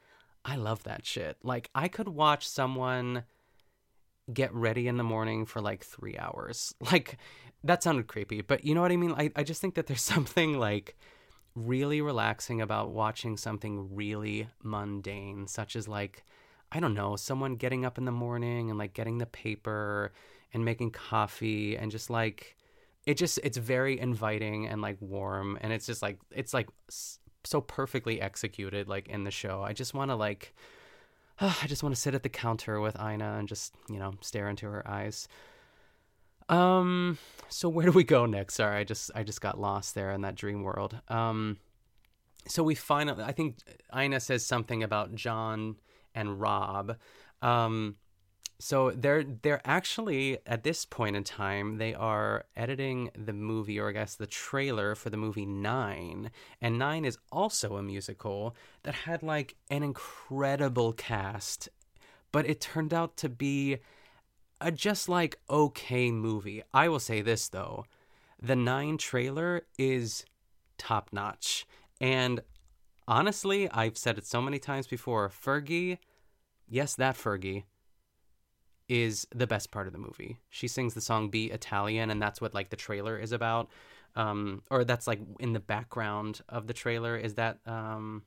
I 0.44 0.56
love 0.56 0.84
that 0.84 1.04
shit. 1.04 1.36
Like 1.42 1.70
I 1.74 1.88
could 1.88 2.08
watch 2.08 2.48
someone 2.48 3.24
get 4.32 4.52
ready 4.54 4.88
in 4.88 4.96
the 4.96 5.04
morning 5.04 5.44
for 5.44 5.60
like 5.60 5.84
three 5.84 6.16
hours. 6.16 6.74
Like 6.92 7.18
that 7.64 7.82
sounded 7.82 8.06
creepy, 8.06 8.42
but 8.42 8.64
you 8.64 8.74
know 8.74 8.82
what 8.82 8.92
I 8.92 8.96
mean? 8.96 9.12
I, 9.12 9.32
I 9.34 9.42
just 9.42 9.60
think 9.60 9.74
that 9.74 9.86
there's 9.86 10.00
something 10.14 10.58
like 10.58 10.96
really 11.56 12.00
relaxing 12.02 12.60
about 12.60 12.90
watching 12.90 13.36
something 13.36 13.94
really 13.94 14.48
mundane, 14.62 15.48
such 15.48 15.74
as 15.74 15.88
like, 15.88 16.24
I 16.70 16.78
don't 16.78 16.94
know, 16.94 17.16
someone 17.16 17.56
getting 17.56 17.84
up 17.84 17.98
in 17.98 18.04
the 18.04 18.12
morning 18.12 18.68
and 18.70 18.78
like 18.78 18.92
getting 18.92 19.18
the 19.18 19.26
paper 19.26 20.12
and 20.52 20.64
making 20.64 20.90
coffee 20.90 21.76
and 21.76 21.90
just 21.90 22.10
like, 22.10 22.56
it 23.06 23.16
just, 23.16 23.38
it's 23.42 23.56
very 23.56 23.98
inviting 23.98 24.66
and 24.66 24.82
like 24.82 24.98
warm. 25.00 25.58
And 25.62 25.72
it's 25.72 25.86
just 25.86 26.02
like, 26.02 26.18
it's 26.30 26.52
like 26.52 26.68
so 27.42 27.60
perfectly 27.62 28.20
executed, 28.20 28.86
like 28.86 29.08
in 29.08 29.24
the 29.24 29.30
show. 29.30 29.62
I 29.62 29.72
just 29.72 29.94
want 29.94 30.10
to 30.10 30.14
like, 30.14 30.54
I 31.40 31.66
just 31.66 31.82
want 31.82 31.94
to 31.94 32.00
sit 32.00 32.14
at 32.14 32.22
the 32.22 32.28
counter 32.28 32.80
with 32.80 33.00
Ina 33.00 33.38
and 33.38 33.48
just, 33.48 33.74
you 33.88 33.98
know, 33.98 34.12
stare 34.20 34.48
into 34.48 34.66
her 34.66 34.86
eyes. 34.86 35.26
Um, 36.48 37.18
so 37.48 37.68
where 37.68 37.86
do 37.86 37.92
we 37.92 38.04
go 38.04 38.26
next? 38.26 38.54
Sorry, 38.54 38.78
I 38.78 38.84
just 38.84 39.10
I 39.14 39.22
just 39.22 39.40
got 39.40 39.60
lost 39.60 39.94
there 39.94 40.10
in 40.12 40.22
that 40.22 40.34
dream 40.34 40.62
world. 40.62 40.98
Um, 41.08 41.58
so 42.46 42.62
we 42.62 42.74
finally, 42.74 43.24
I 43.24 43.32
think 43.32 43.58
Ina 43.96 44.20
says 44.20 44.44
something 44.46 44.82
about 44.82 45.14
John 45.14 45.76
and 46.14 46.40
Rob. 46.40 46.96
Um, 47.42 47.96
so 48.58 48.90
they're 48.90 49.24
they're 49.24 49.60
actually 49.64 50.38
at 50.46 50.62
this 50.62 50.84
point 50.84 51.14
in 51.14 51.24
time 51.24 51.76
they 51.76 51.92
are 51.94 52.44
editing 52.56 53.10
the 53.14 53.32
movie 53.32 53.78
or 53.78 53.90
I 53.90 53.92
guess 53.92 54.14
the 54.14 54.26
trailer 54.26 54.94
for 54.94 55.10
the 55.10 55.18
movie 55.18 55.44
9 55.44 56.30
and 56.62 56.78
9 56.78 57.04
is 57.04 57.18
also 57.30 57.76
a 57.76 57.82
musical 57.82 58.56
that 58.84 58.94
had 58.94 59.22
like 59.22 59.56
an 59.68 59.82
incredible 59.82 60.94
cast 60.94 61.68
but 62.32 62.48
it 62.48 62.60
turned 62.60 62.94
out 62.94 63.18
to 63.18 63.28
be 63.28 63.78
a 64.60 64.70
just 64.72 65.08
like 65.08 65.38
okay 65.48 66.10
movie. 66.10 66.62
I 66.72 66.88
will 66.88 67.00
say 67.00 67.22
this 67.22 67.48
though. 67.48 67.84
The 68.40 68.56
9 68.56 68.98
trailer 68.98 69.62
is 69.78 70.24
top 70.78 71.10
notch. 71.12 71.66
And 72.00 72.40
honestly, 73.08 73.70
I've 73.70 73.96
said 73.96 74.18
it 74.18 74.26
so 74.26 74.42
many 74.42 74.58
times 74.58 74.86
before, 74.86 75.28
Fergie, 75.30 75.98
yes, 76.68 76.94
that 76.96 77.16
Fergie 77.16 77.64
is 78.88 79.26
the 79.34 79.46
best 79.46 79.70
part 79.70 79.86
of 79.86 79.92
the 79.92 79.98
movie. 79.98 80.38
She 80.48 80.68
sings 80.68 80.94
the 80.94 81.00
song 81.00 81.28
Be 81.28 81.46
Italian 81.46 82.10
and 82.10 82.22
that's 82.22 82.40
what 82.40 82.54
like 82.54 82.70
the 82.70 82.76
trailer 82.76 83.18
is 83.18 83.32
about. 83.32 83.68
Um 84.14 84.62
or 84.70 84.84
that's 84.84 85.06
like 85.06 85.20
in 85.40 85.52
the 85.52 85.60
background 85.60 86.40
of 86.48 86.66
the 86.66 86.72
trailer 86.72 87.16
is 87.16 87.34
that 87.34 87.58
um 87.66 88.22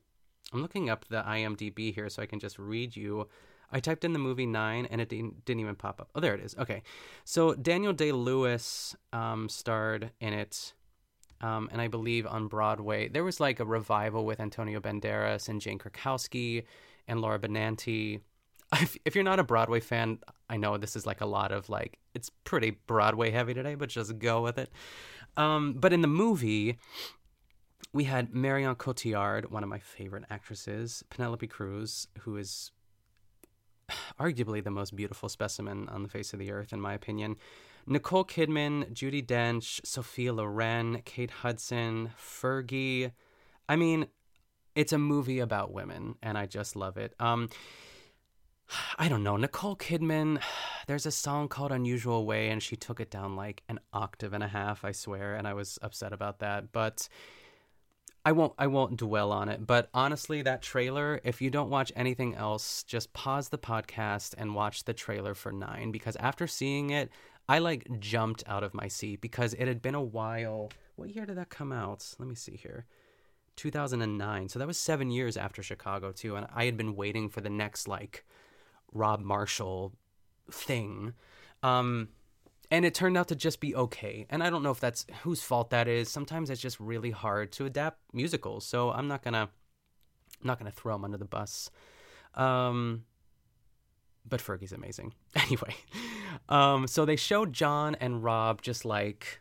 I'm 0.52 0.62
looking 0.62 0.90
up 0.90 1.06
the 1.10 1.22
IMDb 1.22 1.94
here 1.94 2.10
so 2.10 2.22
I 2.22 2.26
can 2.26 2.40
just 2.40 2.60
read 2.60 2.96
you 2.96 3.28
I 3.72 3.80
typed 3.80 4.04
in 4.04 4.14
the 4.14 4.20
movie 4.20 4.46
Nine 4.46 4.88
and 4.88 5.00
it 5.00 5.10
didn't, 5.10 5.46
didn't 5.46 5.62
even 5.62 5.76
pop 5.76 6.02
up. 6.02 6.10
Oh, 6.16 6.20
there 6.20 6.34
it 6.34 6.42
is. 6.42 6.56
Okay. 6.58 6.82
So 7.24 7.54
Daniel 7.54 7.94
Day 7.94 8.12
Lewis 8.12 8.96
um, 9.14 9.50
starred 9.50 10.12
in 10.20 10.34
it. 10.34 10.74
Um, 11.42 11.70
and 11.72 11.80
I 11.82 11.88
believe 11.88 12.28
on 12.28 12.48
Broadway, 12.48 13.08
there 13.08 13.24
was 13.24 13.40
like 13.40 13.60
a 13.60 13.66
revival 13.66 14.26
with 14.26 14.40
Antonio 14.40 14.80
Banderas 14.80 15.48
and 15.48 15.62
Jane 15.62 15.80
Krakowski 15.80 16.66
and 17.08 17.22
Laura 17.22 17.40
Benanti. 17.40 18.22
If, 18.72 18.96
if 19.04 19.16
you're 19.16 19.24
not 19.24 19.40
a 19.40 19.44
Broadway 19.44 19.80
fan, 19.80 20.20
I 20.48 20.58
know 20.58 20.78
this 20.78 20.96
is 20.96 21.04
like 21.04 21.22
a 21.22 21.26
lot 21.26 21.52
of 21.52 21.70
like, 21.70 21.98
it's 22.14 22.30
pretty 22.44 22.78
Broadway 22.86 23.32
heavy 23.32 23.56
today, 23.56 23.74
but 23.74 23.90
just 23.90 24.20
go 24.20 24.44
with 24.44 24.60
it. 24.60 24.70
Um, 25.38 25.74
but 25.74 25.92
in 25.92 26.02
the 26.02 26.08
movie, 26.08 26.78
we 27.94 28.04
had 28.04 28.34
Marion 28.34 28.76
Cotillard, 28.76 29.50
one 29.50 29.64
of 29.64 29.70
my 29.70 29.80
favorite 29.80 30.26
actresses, 30.30 31.04
Penelope 31.10 31.48
Cruz, 31.48 32.08
who 32.20 32.38
is 32.38 32.72
arguably 34.20 34.64
the 34.64 34.72
most 34.72 34.96
beautiful 34.96 35.30
specimen 35.30 35.90
on 35.90 36.04
the 36.04 36.10
face 36.10 36.34
of 36.34 36.40
the 36.40 36.52
earth, 36.52 36.74
in 36.74 36.82
my 36.82 36.94
opinion. 36.94 37.36
Nicole 37.88 38.26
Kidman, 38.26 38.94
Judi 38.94 39.26
Dench, 39.26 39.86
Sophia 39.86 40.34
Loren, 40.34 41.02
Kate 41.06 41.32
Hudson, 41.32 42.12
Fergie. 42.20 43.12
I 43.68 43.76
mean, 43.76 44.08
it's 44.76 44.94
a 44.94 44.98
movie 44.98 45.40
about 45.40 45.74
women, 45.74 46.16
and 46.22 46.38
I 46.38 46.46
just 46.46 46.76
love 46.76 46.98
it. 46.98 47.14
Um, 47.20 47.50
I 48.98 49.10
don't 49.10 49.24
know. 49.24 49.38
Nicole 49.38 49.76
Kidman, 49.76 50.42
there's 50.88 51.06
a 51.06 51.12
song 51.12 51.48
called 51.48 51.72
Unusual 51.72 52.26
Way, 52.26 52.50
and 52.50 52.62
she 52.62 52.76
took 52.76 53.00
it 53.00 53.10
down 53.10 53.36
like 53.36 53.64
an 53.68 53.80
octave 53.94 54.34
and 54.34 54.44
a 54.44 54.48
half, 54.48 54.86
I 54.86 54.92
swear, 54.92 55.36
and 55.36 55.48
I 55.48 55.54
was 55.54 55.80
upset 55.82 56.14
about 56.14 56.40
that. 56.40 56.72
But 56.72 57.10
I 58.26 58.34
won't 58.34 58.54
I 58.58 58.68
won't 58.68 58.98
dwell 58.98 59.32
on 59.32 59.48
it, 59.50 59.66
but 59.66 59.90
honestly 59.94 60.42
that 60.42 60.62
trailer, 60.62 61.22
if 61.24 61.42
you 61.42 61.50
don't 61.50 61.70
watch 61.70 61.92
anything 61.96 62.36
else, 62.36 62.84
just 62.84 63.14
pause 63.14 63.50
the 63.50 63.58
podcast 63.58 64.36
and 64.38 64.56
watch 64.56 64.84
the 64.84 64.94
trailer 64.94 65.34
for 65.34 65.52
9 65.52 65.92
because 65.92 66.16
after 66.18 66.46
seeing 66.46 66.90
it, 66.90 67.10
I 67.48 67.60
like 67.60 67.88
jumped 68.00 68.44
out 68.46 68.64
of 68.64 68.74
my 68.74 68.88
seat 68.88 69.22
because 69.22 69.54
it 69.54 69.68
had 69.68 69.82
been 69.82 69.96
a 69.96 70.02
while. 70.02 70.70
What 70.98 71.16
year 71.16 71.26
did 71.26 71.38
that 71.38 71.50
come 71.50 71.72
out? 71.72 72.14
Let 72.20 72.28
me 72.28 72.36
see 72.36 72.58
here. 72.58 72.86
2009. 73.56 74.50
So 74.50 74.60
that 74.60 74.68
was 74.68 74.78
7 74.78 75.10
years 75.12 75.38
after 75.38 75.64
Chicago 75.64 76.12
too 76.12 76.36
and 76.36 76.46
I 76.54 76.66
had 76.66 76.76
been 76.76 76.96
waiting 76.96 77.30
for 77.30 77.40
the 77.40 77.50
next 77.50 77.88
like 77.88 78.26
Rob 78.92 79.22
Marshall 79.22 79.94
thing. 80.52 81.14
Um 81.64 82.10
and 82.72 82.86
it 82.86 82.94
turned 82.94 83.18
out 83.18 83.28
to 83.30 83.36
just 83.36 83.60
be 83.60 83.76
okay. 83.76 84.26
And 84.30 84.44
I 84.44 84.50
don't 84.50 84.64
know 84.64 84.72
if 84.72 84.80
that's 84.80 85.06
whose 85.24 85.42
fault 85.42 85.72
that 85.72 85.88
is. 85.88 86.10
Sometimes 86.10 86.50
it's 86.50 86.62
just 86.62 86.80
really 86.80 87.12
hard 87.12 87.52
to 87.54 87.66
adapt 87.66 88.00
musicals, 88.14 88.66
so 88.66 88.92
I'm 88.92 89.08
not 89.08 89.24
gonna 89.24 89.50
I'm 90.42 90.48
not 90.48 90.60
gonna 90.60 90.72
throw 90.72 90.96
him 90.96 91.04
under 91.04 91.18
the 91.18 91.26
bus. 91.26 91.70
Um, 92.36 93.06
but 94.28 94.40
Fergie's 94.40 94.72
amazing. 94.72 95.14
Anyway, 95.36 95.76
um, 96.48 96.86
so 96.86 97.06
they 97.06 97.16
showed 97.16 97.54
John 97.54 97.96
and 97.96 98.24
Rob 98.24 98.62
just 98.62 98.86
like 98.86 99.40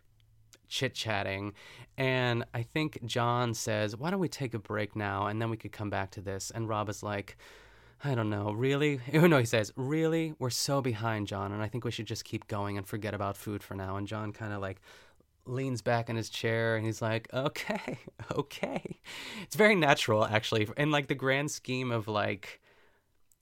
chit 0.69 0.95
chatting, 0.95 1.53
and 1.99 2.45
I 2.55 2.63
think 2.63 3.05
John 3.05 3.53
says, 3.53 3.97
"Why 3.97 4.11
don't 4.11 4.21
we 4.21 4.29
take 4.29 4.55
a 4.55 4.59
break 4.59 4.97
now, 4.97 5.27
and 5.27 5.41
then 5.41 5.51
we 5.51 5.57
could 5.59 5.73
come 5.73 5.91
back 5.91 6.11
to 6.13 6.23
this?" 6.23 6.51
And 6.51 6.69
Rob 6.69 6.89
is 6.89 7.03
like 7.03 7.37
I 8.05 8.15
don't 8.15 8.31
know, 8.31 8.53
really? 8.53 9.01
Oh, 9.15 9.27
no, 9.27 9.39
he 9.39 9.45
says, 9.45 9.73
really? 9.77 10.35
We're 10.39 10.51
so 10.51 10.81
behind, 10.81 11.27
John, 11.27 11.53
and 11.53 11.63
I 11.63 11.69
think 11.69 11.85
we 11.85 11.91
should 11.91 12.07
just 12.07 12.25
keep 12.25 12.47
going 12.47 12.79
and 12.79 12.87
forget 12.87 13.15
about 13.15 13.37
food 13.37 13.63
for 13.63 13.75
now. 13.75 13.97
And 13.97 14.07
John 14.07 14.33
kind 14.33 14.53
of 14.53 14.61
like 14.61 14.81
leans 15.47 15.83
back 15.83 16.09
in 16.09 16.17
his 16.17 16.29
chair 16.29 16.77
and 16.77 16.87
he's 16.87 17.03
like, 17.03 17.29
okay, 17.33 17.99
okay. 18.37 19.01
It's 19.43 19.57
very 19.57 19.75
natural, 19.75 20.25
actually. 20.25 20.69
In 20.77 20.91
like 20.91 21.09
the 21.09 21.15
grand 21.15 21.51
scheme 21.51 21.91
of 21.91 22.07
like, 22.07 22.61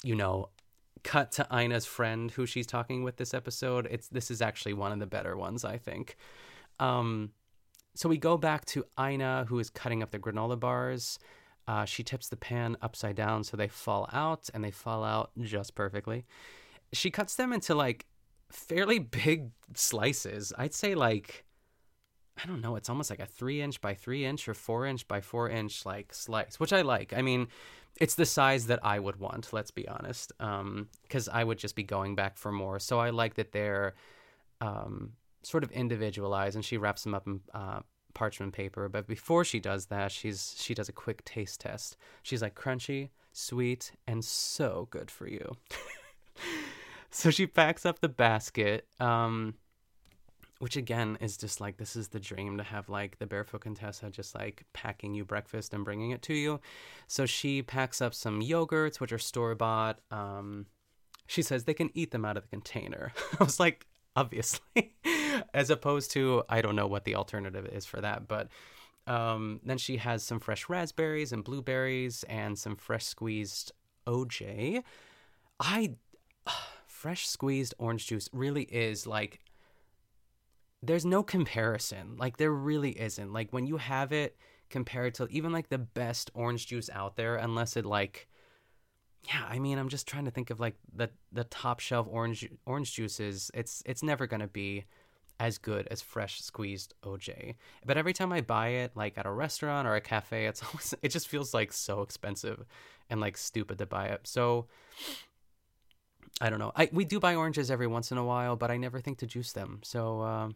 you 0.03 0.15
know, 0.15 0.51
cut 1.03 1.33
to 1.33 1.47
Ina's 1.53 1.87
friend 1.87 2.31
who 2.31 2.47
she's 2.47 2.67
talking 2.67 3.05
with 3.05 3.17
this 3.17 3.35
episode, 3.35 3.87
it's 3.91 4.09
this 4.09 4.31
is 4.31 4.41
actually 4.41 4.73
one 4.73 4.93
of 4.93 4.99
the 4.99 5.07
better 5.07 5.37
ones, 5.37 5.65
I 5.65 5.79
think. 5.79 6.17
Um, 6.81 7.33
so 7.95 8.09
we 8.09 8.19
go 8.19 8.37
back 8.37 8.65
to 8.67 8.85
Ina, 9.01 9.47
who 9.49 9.59
is 9.59 9.71
cutting 9.71 10.03
up 10.03 10.11
the 10.11 10.19
granola 10.19 10.59
bars. 10.59 11.19
Uh, 11.69 11.85
she 11.85 12.03
tips 12.03 12.29
the 12.29 12.37
pan 12.37 12.77
upside 12.81 13.17
down 13.17 13.43
so 13.43 13.57
they 13.57 13.69
fall 13.69 14.09
out, 14.13 14.49
and 14.55 14.63
they 14.63 14.71
fall 14.71 15.03
out 15.03 15.31
just 15.41 15.75
perfectly. 15.75 16.25
She 16.93 17.11
cuts 17.11 17.35
them 17.35 17.53
into 17.53 17.75
like 17.75 18.07
fairly 18.51 18.99
big 18.99 19.51
slices. 19.75 20.53
I'd 20.57 20.75
say 20.75 20.95
like 20.95 21.45
I 22.43 22.47
don't 22.47 22.61
know, 22.61 22.77
it's 22.77 22.91
almost 22.91 23.09
like 23.09 23.21
a 23.21 23.27
three 23.27 23.63
inch 23.63 23.81
by 23.81 23.95
three 23.95 24.25
inch 24.25 24.47
or 24.49 24.55
four 24.55 24.85
inch 24.87 25.09
by 25.09 25.21
four 25.21 25.49
inch 25.49 25.87
like 25.87 26.13
slice, 26.13 26.61
which 26.61 26.73
I 26.73 26.83
like. 26.83 27.15
I 27.17 27.23
mean, 27.23 27.49
it's 27.99 28.15
the 28.15 28.27
size 28.27 28.67
that 28.67 28.85
I 28.85 28.99
would 28.99 29.17
want, 29.17 29.53
let's 29.53 29.71
be 29.71 29.89
honest. 29.89 30.33
Um, 30.39 30.89
because 31.03 31.29
I 31.29 31.43
would 31.45 31.59
just 31.59 31.75
be 31.75 31.83
going 31.83 32.15
back 32.15 32.37
for 32.37 32.53
more. 32.53 32.79
So 32.79 32.99
I 32.99 33.11
like 33.11 33.35
that 33.35 33.53
they're 33.53 33.95
um 34.61 35.13
sort 35.43 35.63
of 35.63 35.71
individualized 35.71 36.57
and 36.57 36.65
she 36.65 36.77
wraps 36.77 37.05
them 37.05 37.15
up 37.15 37.27
in 37.27 37.41
uh, 37.55 37.81
parchment 38.17 38.55
paper. 38.55 38.89
But 38.89 39.07
before 39.07 39.45
she 39.45 39.61
does 39.61 39.87
that, 39.87 40.11
she's 40.11 40.57
she 40.59 40.75
does 40.75 40.89
a 40.89 40.93
quick 40.93 41.25
taste 41.25 41.61
test. 41.61 41.97
She's 42.23 42.43
like 42.43 42.57
crunchy, 42.57 43.11
sweet, 43.33 43.93
and 44.09 44.25
so 44.25 44.89
good 44.91 45.11
for 45.11 45.29
you. 45.29 45.57
so 47.11 47.31
she 47.31 47.47
packs 47.47 47.87
up 47.87 48.01
the 48.01 48.09
basket. 48.09 48.89
Um, 48.99 49.55
which 50.59 50.75
again 50.75 51.19
is 51.21 51.37
just 51.37 51.61
like 51.61 51.77
this 51.77 51.97
is 51.97 52.09
the 52.09 52.19
dream 52.19 52.57
to 52.57 52.65
have 52.65 52.89
like 52.89 53.19
the 53.19 53.27
barefoot 53.27 53.61
contessa 53.61 54.09
just 54.09 54.35
like 54.35 54.65
packing 54.73 55.13
you 55.13 55.23
breakfast 55.23 55.75
and 55.75 55.85
bringing 55.85 56.13
it 56.13 56.23
to 56.23 56.33
you 56.33 56.59
so 57.07 57.27
she 57.27 57.61
packs 57.61 58.01
up 58.01 58.15
some 58.15 58.41
yogurts 58.41 58.99
which 58.99 59.13
are 59.13 59.19
store 59.19 59.55
bought 59.55 59.99
um, 60.11 60.65
she 61.27 61.43
says 61.43 61.65
they 61.65 61.75
can 61.75 61.91
eat 61.93 62.11
them 62.11 62.25
out 62.25 62.39
of 62.39 62.43
the 62.43 62.49
container 62.49 63.13
i 63.39 63.45
was 63.45 63.61
like 63.61 63.87
obviously, 64.17 64.95
as 65.55 65.71
opposed 65.71 66.11
to 66.13 66.43
I 66.49 66.61
don't 66.61 66.77
know 66.77 66.87
what 66.87 67.05
the 67.05 67.15
alternative 67.15 67.67
is 67.67 67.85
for 67.85 68.01
that, 68.01 68.29
but 68.29 68.49
um, 69.07 69.61
then 69.65 69.79
she 69.79 69.99
has 69.99 70.23
some 70.23 70.41
fresh 70.41 70.69
raspberries 70.69 71.33
and 71.33 71.45
blueberries 71.45 72.25
and 72.25 72.59
some 72.59 72.77
fresh 72.77 73.05
squeezed 73.05 73.73
OJ. 74.07 74.83
I 75.61 75.95
fresh 76.87 77.29
squeezed 77.29 77.75
orange 77.79 78.07
juice 78.07 78.29
really 78.33 78.65
is 78.65 79.07
like 79.07 79.41
there's 80.83 81.05
no 81.05 81.23
comparison. 81.23 82.17
Like 82.17 82.37
there 82.37 82.53
really 82.53 82.91
isn't. 82.91 83.33
Like 83.33 83.53
when 83.53 83.67
you 83.67 83.77
have 83.77 84.13
it 84.13 84.37
compared 84.69 85.15
to 85.15 85.27
even 85.29 85.53
like 85.53 85.69
the 85.69 85.79
best 85.79 86.31
orange 86.35 86.67
juice 86.67 86.91
out 86.93 87.17
there 87.17 87.37
unless 87.37 87.77
it 87.77 87.87
like 87.87 88.29
yeah, 89.29 89.45
I 89.49 89.59
mean, 89.59 89.79
I'm 89.79 89.89
just 89.89 90.07
trying 90.07 90.25
to 90.27 90.31
think 90.31 90.51
of 90.51 90.61
like 90.61 90.77
the 90.95 91.11
the 91.33 91.45
top 91.45 91.81
shelf 91.81 92.07
orange 92.09 92.49
orange 92.65 92.95
juices. 92.95 93.51
It's 93.55 93.83
it's 93.85 94.03
never 94.03 94.27
gonna 94.27 94.47
be 94.47 94.85
as 95.39 95.59
good 95.59 95.87
as 95.91 96.01
fresh 96.01 96.41
squeezed 96.41 96.95
OJ. 97.03 97.55
But 97.85 97.99
every 97.99 98.13
time 98.13 98.33
I 98.33 98.41
buy 98.41 98.69
it, 98.69 98.93
like 98.95 99.19
at 99.19 99.27
a 99.27 99.31
restaurant 99.31 99.87
or 99.87 99.95
a 99.95 100.01
cafe, 100.01 100.47
it's 100.47 100.63
always 100.67 100.95
it 101.03 101.11
just 101.11 101.29
feels 101.29 101.53
like 101.53 101.73
so 101.73 102.03
expensive 102.03 102.65
and 103.11 103.21
like 103.21 103.37
stupid 103.37 103.79
to 103.79 103.87
buy 103.87 104.07
it. 104.07 104.21
So 104.25 104.67
I 106.41 106.51
don't 106.51 106.59
know. 106.59 106.73
I 106.75 106.89
we 106.93 107.05
do 107.05 107.21
buy 107.21 107.35
oranges 107.35 107.71
every 107.71 107.87
once 107.87 108.13
in 108.13 108.19
a 108.19 108.25
while, 108.25 108.57
but 108.57 108.71
I 108.71 108.77
never 108.77 109.01
think 109.01 109.19
to 109.19 109.27
juice 109.27 109.53
them. 109.53 109.81
So 109.83 110.23
um, 110.23 110.55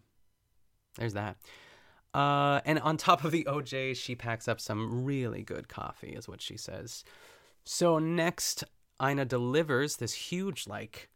there's 0.96 1.14
that. 1.14 1.36
Uh, 2.12 2.60
and 2.64 2.80
on 2.80 2.96
top 2.96 3.24
of 3.24 3.30
the 3.30 3.44
OJ, 3.48 3.96
she 3.96 4.14
packs 4.14 4.48
up 4.48 4.60
some 4.60 5.04
really 5.04 5.42
good 5.42 5.68
coffee, 5.68 6.08
is 6.08 6.28
what 6.28 6.42
she 6.42 6.56
says. 6.56 7.04
So 7.64 7.98
next, 8.00 8.64
Ina 9.00 9.26
delivers 9.26 9.96
this 9.96 10.12
huge, 10.12 10.66
like, 10.66 11.08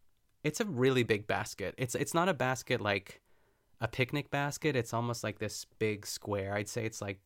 it's 0.44 0.60
a 0.60 0.64
really 0.64 1.02
big 1.02 1.26
basket. 1.26 1.74
It's 1.78 1.94
it's 1.94 2.14
not 2.14 2.28
a 2.28 2.34
basket 2.34 2.80
like 2.80 3.22
a 3.84 3.88
picnic 3.88 4.30
basket. 4.30 4.74
It's 4.74 4.94
almost 4.94 5.22
like 5.22 5.38
this 5.38 5.66
big 5.78 6.06
square. 6.06 6.54
I'd 6.54 6.70
say 6.70 6.86
it's 6.86 7.02
like 7.02 7.20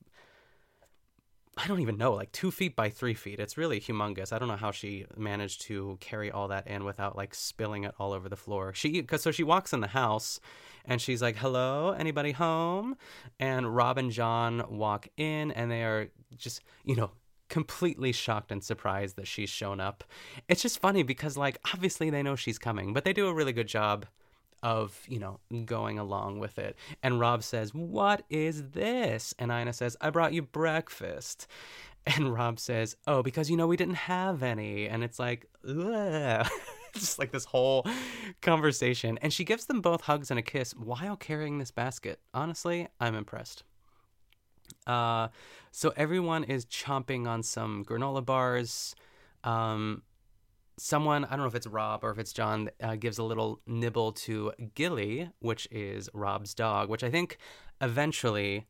I 1.57 1.67
don't 1.67 1.81
even 1.81 1.99
know, 1.99 2.15
like 2.15 2.31
two 2.31 2.53
feet 2.53 2.77
by 2.77 2.89
three 2.89 3.15
feet. 3.15 3.41
It's 3.41 3.57
really 3.57 3.81
humongous. 3.81 4.33
I 4.33 4.39
don't 4.39 4.47
know 4.47 4.57
how 4.57 4.71
she 4.71 5.07
managed 5.17 5.63
to 5.63 5.97
carry 6.01 6.31
all 6.31 6.49
that 6.49 6.69
in 6.69 6.85
without 6.85 7.17
like 7.17 7.35
spilling 7.35 7.83
it 7.83 7.95
all 7.99 8.13
over 8.13 8.29
the 8.29 8.37
floor. 8.37 8.73
She, 8.75 9.03
cause 9.03 9.23
so 9.23 9.33
she 9.33 9.43
walks 9.43 9.73
in 9.73 9.81
the 9.81 9.89
house 9.89 10.39
and 10.85 11.01
she's 11.01 11.21
like, 11.21 11.37
hello, 11.37 11.97
anybody 11.99 12.31
home? 12.31 12.97
And 13.41 13.75
Rob 13.75 13.99
and 13.99 14.13
John 14.13 14.65
walk 14.69 15.09
in 15.17 15.51
and 15.51 15.69
they 15.69 15.83
are 15.83 16.11
just, 16.37 16.63
you 16.85 16.95
know, 16.95 17.11
completely 17.49 18.13
shocked 18.13 18.53
and 18.53 18.63
surprised 18.63 19.17
that 19.17 19.27
she's 19.27 19.51
shown 19.51 19.81
up. 19.81 20.05
It's 20.49 20.63
just 20.63 20.79
funny 20.79 21.03
because 21.03 21.37
like 21.37 21.59
obviously 21.73 22.09
they 22.09 22.23
know 22.23 22.37
she's 22.37 22.59
coming, 22.59 22.93
but 22.93 23.05
they 23.05 23.13
do 23.13 23.27
a 23.27 23.35
really 23.35 23.53
good 23.53 23.69
job 23.69 24.07
of, 24.63 25.01
you 25.09 25.19
know, 25.19 25.41
going 25.65 25.99
along 25.99 26.39
with 26.39 26.59
it. 26.59 26.77
And 27.03 27.21
Rob 27.21 27.43
says, 27.43 27.75
What 27.75 28.25
is 28.31 28.71
this? 28.71 29.35
And 29.39 29.51
Ina 29.51 29.73
says, 29.73 29.97
I 30.01 30.11
brought 30.11 30.33
you 30.33 30.43
breakfast. 30.43 31.47
And 32.17 32.33
Rob 32.33 32.59
says, 32.59 32.97
Oh, 33.07 33.23
because, 33.23 33.51
you 33.51 33.57
know, 33.59 33.67
we 33.67 33.77
didn't 33.77 33.97
have 33.97 34.43
any. 34.43 34.89
And 34.89 35.05
it's 35.05 35.19
like, 35.19 35.45
just 36.95 37.19
like 37.19 37.33
this 37.33 37.45
whole 37.45 37.87
conversation. 38.41 39.19
And 39.21 39.31
she 39.31 39.45
gives 39.45 39.67
them 39.67 39.83
both 39.83 40.03
hugs 40.03 40.31
and 40.31 40.39
a 40.39 40.43
kiss 40.43 40.73
while 40.73 41.17
carrying 41.17 41.59
this 41.59 41.71
basket. 41.71 42.19
Honestly, 42.33 42.89
I'm 42.99 43.15
impressed. 43.15 43.63
Uh, 44.87 45.29
so 45.71 45.93
everyone 45.97 46.45
is 46.45 46.65
chomping 46.65 47.27
on 47.27 47.43
some 47.43 47.85
granola 47.85 48.25
bars. 48.25 48.95
Um, 49.45 50.03
someone, 50.79 51.25
I 51.25 51.31
don't 51.31 51.41
know 51.41 51.47
if 51.47 51.55
it's 51.55 51.67
Rob 51.67 52.05
or 52.05 52.11
if 52.11 52.19
it's 52.19 52.33
John, 52.33 52.71
uh, 52.83 52.97
gives 52.97 53.19
a 53.19 53.23
little 53.23 53.61
nibble 53.67 54.13
to 54.13 54.53
Gilly, 54.75 55.31
which 55.41 55.69
is 55.71 56.09
Rob's 56.15 56.55
dog, 56.55 56.89
which 56.89 57.05
I 57.05 57.11
think 57.11 57.39
eventually 57.81 58.67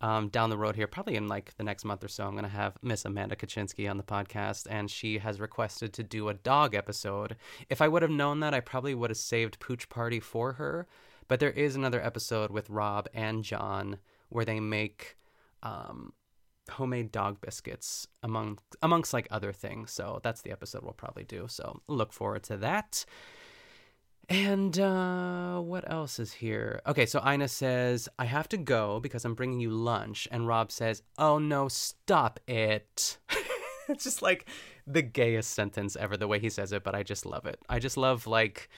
um, 0.00 0.28
down 0.28 0.50
the 0.50 0.58
road 0.58 0.76
here, 0.76 0.86
probably 0.86 1.16
in 1.16 1.26
like 1.26 1.56
the 1.56 1.64
next 1.64 1.84
month 1.84 2.04
or 2.04 2.08
so, 2.08 2.24
I'm 2.24 2.32
going 2.32 2.44
to 2.44 2.48
have 2.48 2.78
Miss 2.82 3.04
Amanda 3.04 3.36
Kaczynski 3.36 3.90
on 3.90 3.96
the 3.96 4.02
podcast, 4.04 4.66
and 4.70 4.90
she 4.90 5.18
has 5.18 5.40
requested 5.40 5.92
to 5.94 6.02
do 6.02 6.28
a 6.28 6.34
dog 6.34 6.74
episode. 6.74 7.36
If 7.68 7.82
I 7.82 7.88
would 7.88 8.02
have 8.02 8.10
known 8.10 8.40
that, 8.40 8.54
I 8.54 8.60
probably 8.60 8.94
would 8.94 9.10
have 9.10 9.16
saved 9.16 9.58
Pooch 9.58 9.88
Party 9.88 10.20
for 10.20 10.54
her. 10.54 10.86
But 11.26 11.40
there 11.40 11.50
is 11.50 11.76
another 11.76 12.02
episode 12.02 12.50
with 12.50 12.70
Rob 12.70 13.08
and 13.12 13.44
John 13.44 13.98
where 14.30 14.46
they 14.46 14.60
make 14.60 15.16
um, 15.62 16.12
homemade 16.70 17.12
dog 17.12 17.40
biscuits 17.40 18.06
among 18.22 18.58
amongst 18.82 19.12
like 19.12 19.28
other 19.30 19.52
things. 19.52 19.90
So 19.92 20.20
that's 20.22 20.42
the 20.42 20.50
episode 20.50 20.82
we'll 20.82 20.92
probably 20.92 21.24
do. 21.24 21.46
So 21.48 21.80
look 21.88 22.12
forward 22.12 22.42
to 22.44 22.56
that. 22.58 23.04
And 24.30 24.78
uh, 24.78 25.58
what 25.60 25.90
else 25.90 26.18
is 26.18 26.32
here? 26.34 26.82
Okay, 26.86 27.06
so 27.06 27.22
Ina 27.26 27.48
says, 27.48 28.10
I 28.18 28.26
have 28.26 28.46
to 28.50 28.58
go 28.58 29.00
because 29.00 29.24
I'm 29.24 29.34
bringing 29.34 29.58
you 29.58 29.70
lunch. 29.70 30.28
And 30.30 30.46
Rob 30.46 30.70
says, 30.70 31.02
Oh 31.16 31.38
no, 31.38 31.68
stop 31.68 32.38
it. 32.46 33.16
it's 33.88 34.04
just 34.04 34.20
like 34.20 34.46
the 34.86 35.00
gayest 35.00 35.52
sentence 35.52 35.96
ever, 35.96 36.16
the 36.16 36.28
way 36.28 36.38
he 36.38 36.50
says 36.50 36.72
it, 36.72 36.84
but 36.84 36.94
I 36.94 37.02
just 37.02 37.24
love 37.24 37.46
it. 37.46 37.58
I 37.70 37.78
just 37.78 37.96
love, 37.96 38.26
like, 38.26 38.68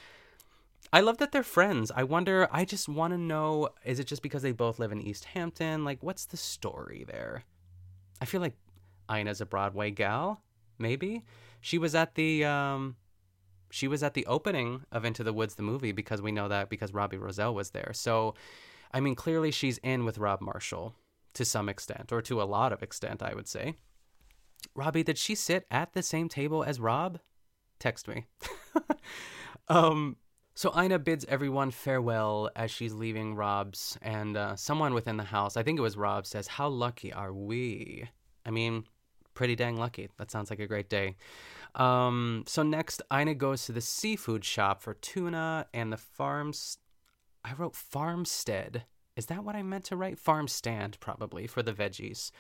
I 0.93 1.01
love 1.01 1.19
that 1.19 1.33
they're 1.33 1.43
friends. 1.43 1.91
I 1.95 2.05
wonder, 2.05 2.49
I 2.51 2.65
just 2.65 2.89
want 2.89 3.13
to 3.13 3.19
know 3.19 3.71
is 3.85 3.99
it 3.99 4.07
just 4.07 4.23
because 4.23 4.43
they 4.43 4.53
both 4.53 4.79
live 4.79 4.93
in 4.93 5.01
East 5.01 5.25
Hampton? 5.25 5.85
Like, 5.85 6.03
what's 6.03 6.27
the 6.27 6.37
story 6.37 7.05
there? 7.07 7.45
I 8.21 8.25
feel 8.25 8.41
like 8.41 8.57
Ina's 9.13 9.41
a 9.41 9.47
Broadway 9.47 9.91
gal, 9.91 10.43
maybe. 10.79 11.25
She 11.61 11.79
was 11.79 11.95
at 11.95 12.15
the 12.15 12.45
um 12.45 12.97
she 13.71 13.87
was 13.87 14.03
at 14.03 14.15
the 14.15 14.27
opening 14.27 14.83
of 14.91 15.05
Into 15.05 15.23
the 15.23 15.33
Woods 15.33 15.55
the 15.55 15.63
movie 15.63 15.93
because 15.93 16.21
we 16.21 16.33
know 16.33 16.49
that 16.49 16.69
because 16.69 16.93
Robbie 16.93 17.17
Roselle 17.17 17.55
was 17.55 17.71
there. 17.71 17.93
So 17.95 18.35
I 18.93 19.01
mean 19.01 19.15
clearly 19.15 19.51
she's 19.51 19.79
in 19.79 20.05
with 20.05 20.19
Rob 20.19 20.41
Marshall 20.41 20.95
to 21.35 21.45
some 21.45 21.69
extent 21.69 22.13
or 22.13 22.21
to 22.23 22.43
a 22.43 22.45
lot 22.45 22.73
of 22.73 22.83
extent, 22.83 23.23
I 23.23 23.35
would 23.35 23.49
say. 23.49 23.75
Robbie, 24.75 25.05
did 25.05 25.17
she 25.17 25.35
sit 25.35 25.67
at 25.71 25.93
the 25.93 26.03
same 26.03 26.29
table 26.29 26.63
as 26.63 26.81
Rob? 26.81 27.21
Text 27.79 28.09
me. 28.09 28.27
um 29.69 30.17
so 30.61 30.79
Ina 30.79 30.99
bids 30.99 31.25
everyone 31.27 31.71
farewell 31.71 32.51
as 32.55 32.71
she's 32.71 32.93
leaving 32.93 33.35
Rob's, 33.35 33.97
and 34.03 34.37
uh, 34.37 34.57
someone 34.57 34.93
within 34.93 35.17
the 35.17 35.25
house, 35.25 35.57
I 35.57 35.63
think 35.63 35.79
it 35.79 35.83
was 35.83 35.97
Rob, 35.97 36.27
says, 36.27 36.49
How 36.49 36.69
lucky 36.69 37.15
are 37.15 37.33
we? 37.33 38.11
I 38.45 38.51
mean, 38.51 38.85
pretty 39.33 39.57
dang 39.57 39.79
lucky. 39.79 40.11
That 40.19 40.31
sounds 40.31 40.51
like 40.51 40.61
a 40.61 40.67
great 40.67 40.91
day. 40.91 41.17
Um, 41.77 42.45
so 42.47 42.63
next, 42.63 43.01
Ina 43.11 43.37
goes 43.37 43.65
to 43.65 43.73
the 43.73 43.81
seafood 43.81 44.45
shop 44.45 44.83
for 44.83 44.93
tuna 44.93 45.65
and 45.73 45.91
the 45.91 45.97
farms. 45.97 46.77
I 47.43 47.55
wrote 47.55 47.75
farmstead. 47.75 48.85
Is 49.17 49.27
that 49.27 49.43
what 49.43 49.57
I 49.57 49.63
meant 49.63 49.85
to 49.85 49.97
write? 49.97 50.19
Farm 50.19 50.47
stand, 50.47 51.01
probably, 51.01 51.47
for 51.47 51.63
the 51.63 51.73
veggies. 51.73 52.33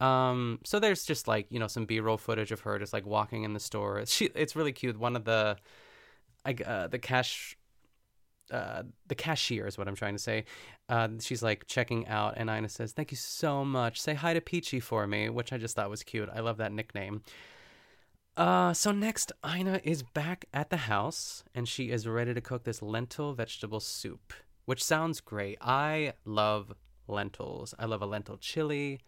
Um, 0.00 0.60
so 0.64 0.80
there's 0.80 1.04
just 1.04 1.28
like, 1.28 1.46
you 1.50 1.58
know, 1.58 1.66
some 1.66 1.84
B 1.84 2.00
roll 2.00 2.16
footage 2.16 2.52
of 2.52 2.60
her 2.60 2.78
just 2.78 2.94
like 2.94 3.04
walking 3.04 3.42
in 3.42 3.52
the 3.52 3.60
store. 3.60 4.02
She, 4.06 4.30
it's 4.34 4.56
really 4.56 4.72
cute. 4.72 4.98
One 4.98 5.14
of 5.14 5.26
the 5.26 5.58
I, 6.44 6.54
uh, 6.54 6.86
the 6.88 6.98
cash 6.98 7.56
uh, 8.50 8.82
the 9.06 9.14
cashier 9.14 9.66
is 9.66 9.78
what 9.78 9.86
I'm 9.86 9.94
trying 9.94 10.14
to 10.14 10.22
say. 10.22 10.44
Uh, 10.88 11.08
she's 11.20 11.42
like 11.42 11.66
checking 11.66 12.08
out, 12.08 12.34
and 12.36 12.50
Ina 12.50 12.68
says, 12.68 12.92
"Thank 12.92 13.12
you 13.12 13.16
so 13.16 13.64
much. 13.64 14.00
Say 14.00 14.14
hi 14.14 14.34
to 14.34 14.40
Peachy 14.40 14.80
for 14.80 15.06
me," 15.06 15.28
which 15.28 15.52
I 15.52 15.58
just 15.58 15.76
thought 15.76 15.90
was 15.90 16.02
cute. 16.02 16.28
I 16.32 16.40
love 16.40 16.56
that 16.56 16.72
nickname. 16.72 17.22
Uh, 18.36 18.72
so 18.72 18.90
next, 18.90 19.32
Ina 19.46 19.80
is 19.84 20.02
back 20.02 20.46
at 20.52 20.70
the 20.70 20.78
house, 20.78 21.44
and 21.54 21.68
she 21.68 21.90
is 21.90 22.06
ready 22.06 22.34
to 22.34 22.40
cook 22.40 22.64
this 22.64 22.82
lentil 22.82 23.34
vegetable 23.34 23.80
soup, 23.80 24.32
which 24.64 24.82
sounds 24.82 25.20
great. 25.20 25.58
I 25.60 26.14
love 26.24 26.72
lentils. 27.06 27.74
I 27.78 27.86
love 27.86 28.02
a 28.02 28.06
lentil 28.06 28.38
chili. 28.38 29.00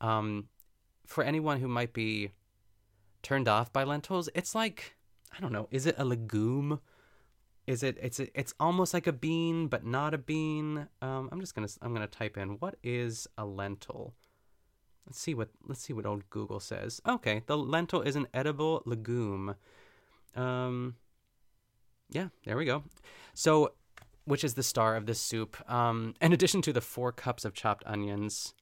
Um, 0.00 0.48
for 1.06 1.22
anyone 1.22 1.60
who 1.60 1.68
might 1.68 1.92
be 1.92 2.32
turned 3.22 3.48
off 3.48 3.72
by 3.72 3.84
lentils, 3.84 4.28
it's 4.34 4.54
like 4.54 4.96
I 5.36 5.40
don't 5.40 5.52
know. 5.52 5.68
Is 5.70 5.86
it 5.86 5.94
a 5.98 6.04
legume? 6.04 6.80
Is 7.66 7.82
it? 7.82 7.96
It's 8.02 8.20
it's 8.20 8.54
almost 8.58 8.92
like 8.92 9.06
a 9.06 9.12
bean, 9.12 9.68
but 9.68 9.84
not 9.84 10.14
a 10.14 10.18
bean. 10.18 10.88
Um, 11.00 11.28
I'm 11.30 11.40
just 11.40 11.54
gonna 11.54 11.68
I'm 11.80 11.94
gonna 11.94 12.06
type 12.06 12.36
in 12.36 12.56
what 12.58 12.76
is 12.82 13.26
a 13.38 13.44
lentil. 13.44 14.14
Let's 15.06 15.18
see 15.18 15.34
what 15.34 15.48
let's 15.66 15.80
see 15.80 15.92
what 15.92 16.06
old 16.06 16.28
Google 16.30 16.60
says. 16.60 17.00
Okay, 17.06 17.42
the 17.46 17.56
lentil 17.56 18.02
is 18.02 18.16
an 18.16 18.26
edible 18.34 18.82
legume. 18.84 19.54
Um, 20.34 20.96
yeah, 22.10 22.28
there 22.44 22.56
we 22.56 22.64
go. 22.64 22.84
So, 23.34 23.72
which 24.24 24.44
is 24.44 24.54
the 24.54 24.62
star 24.62 24.96
of 24.96 25.06
this 25.06 25.20
soup? 25.20 25.56
Um, 25.70 26.14
in 26.20 26.32
addition 26.32 26.62
to 26.62 26.72
the 26.72 26.80
four 26.80 27.12
cups 27.12 27.44
of 27.44 27.54
chopped 27.54 27.84
onions, 27.86 28.54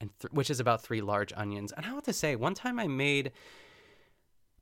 and 0.00 0.10
th- 0.20 0.32
which 0.32 0.50
is 0.50 0.60
about 0.60 0.82
three 0.82 1.00
large 1.00 1.32
onions. 1.36 1.72
And 1.72 1.84
I 1.84 1.90
have 1.90 2.02
to 2.04 2.12
say, 2.12 2.36
one 2.36 2.54
time 2.54 2.78
I 2.78 2.86
made 2.86 3.32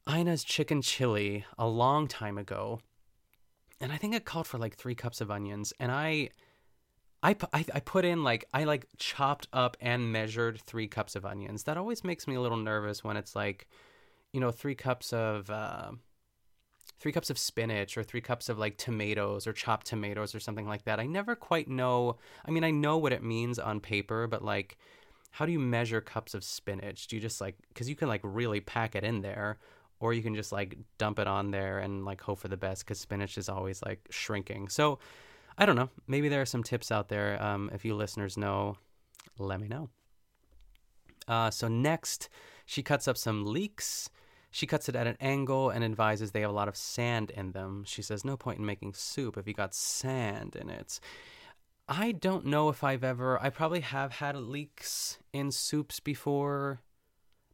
Ina's 0.08 0.44
chicken 0.44 0.82
chili 0.82 1.44
a 1.58 1.66
long 1.66 2.08
time 2.08 2.38
ago, 2.38 2.80
and 3.80 3.92
I 3.92 3.96
think 3.96 4.14
it 4.14 4.24
called 4.24 4.46
for 4.46 4.58
like 4.58 4.76
three 4.76 4.94
cups 4.94 5.20
of 5.20 5.30
onions, 5.30 5.72
and 5.78 5.92
I. 5.92 6.30
I, 7.20 7.34
I, 7.52 7.64
I 7.74 7.80
put 7.80 8.04
in 8.04 8.22
like 8.22 8.44
I 8.54 8.62
like 8.62 8.86
chopped 8.96 9.48
up 9.52 9.76
and 9.80 10.12
measured 10.12 10.60
three 10.60 10.86
cups 10.86 11.16
of 11.16 11.26
onions. 11.26 11.64
That 11.64 11.76
always 11.76 12.04
makes 12.04 12.28
me 12.28 12.36
a 12.36 12.40
little 12.40 12.56
nervous 12.56 13.02
when 13.02 13.16
it's 13.16 13.34
like, 13.34 13.66
you 14.32 14.38
know, 14.38 14.52
three 14.52 14.76
cups 14.76 15.12
of 15.12 15.50
uh, 15.50 15.90
three 17.00 17.12
cups 17.12 17.30
of 17.30 17.38
spinach 17.38 17.96
or 17.96 18.02
three 18.02 18.20
cups 18.20 18.48
of 18.48 18.58
like 18.58 18.76
tomatoes 18.76 19.46
or 19.48 19.52
chopped 19.52 19.86
tomatoes 19.86 20.34
or 20.34 20.40
something 20.40 20.68
like 20.68 20.84
that. 20.84 21.00
I 21.00 21.06
never 21.06 21.34
quite 21.34 21.68
know. 21.68 22.18
I 22.44 22.50
mean, 22.50 22.62
I 22.62 22.70
know 22.70 22.98
what 22.98 23.12
it 23.12 23.22
means 23.22 23.58
on 23.58 23.80
paper, 23.80 24.26
but 24.26 24.44
like, 24.44 24.78
how 25.30 25.44
do 25.44 25.52
you 25.52 25.58
measure 25.58 26.00
cups 26.00 26.34
of 26.34 26.44
spinach? 26.44 27.08
Do 27.08 27.16
you 27.16 27.22
just 27.22 27.40
like 27.40 27.56
because 27.68 27.88
you 27.88 27.96
can 27.96 28.08
like 28.08 28.20
really 28.22 28.60
pack 28.60 28.94
it 28.94 29.04
in 29.04 29.22
there, 29.22 29.58
or 30.00 30.12
you 30.12 30.22
can 30.22 30.34
just 30.34 30.52
like 30.52 30.76
dump 30.98 31.18
it 31.18 31.26
on 31.26 31.50
there 31.50 31.78
and 31.78 32.04
like 32.04 32.20
hope 32.20 32.38
for 32.38 32.48
the 32.48 32.56
best 32.56 32.84
because 32.84 33.00
spinach 33.00 33.36
is 33.36 33.48
always 33.48 33.82
like 33.82 34.06
shrinking. 34.10 34.68
So 34.68 34.98
I 35.56 35.66
don't 35.66 35.76
know. 35.76 35.90
Maybe 36.06 36.28
there 36.28 36.40
are 36.40 36.46
some 36.46 36.62
tips 36.62 36.92
out 36.92 37.08
there. 37.08 37.42
Um, 37.42 37.70
if 37.72 37.84
you 37.84 37.94
listeners 37.94 38.36
know, 38.36 38.76
let 39.38 39.60
me 39.60 39.68
know. 39.68 39.88
Uh, 41.26 41.50
so 41.50 41.68
next, 41.68 42.28
she 42.64 42.82
cuts 42.82 43.08
up 43.08 43.16
some 43.16 43.44
leeks. 43.44 44.08
She 44.50 44.66
cuts 44.66 44.88
it 44.88 44.96
at 44.96 45.06
an 45.06 45.16
angle 45.20 45.70
and 45.70 45.84
advises 45.84 46.30
they 46.30 46.40
have 46.40 46.50
a 46.50 46.54
lot 46.54 46.68
of 46.68 46.76
sand 46.76 47.30
in 47.30 47.52
them. 47.52 47.84
She 47.86 48.02
says, 48.02 48.24
No 48.24 48.36
point 48.36 48.58
in 48.58 48.66
making 48.66 48.94
soup 48.94 49.36
if 49.36 49.46
you 49.46 49.52
got 49.52 49.74
sand 49.74 50.56
in 50.56 50.70
it. 50.70 51.00
I 51.88 52.12
don't 52.12 52.46
know 52.46 52.68
if 52.68 52.84
I've 52.84 53.04
ever. 53.04 53.40
I 53.42 53.50
probably 53.50 53.80
have 53.80 54.12
had 54.12 54.36
leeks 54.36 55.18
in 55.32 55.50
soups 55.50 56.00
before, 56.00 56.82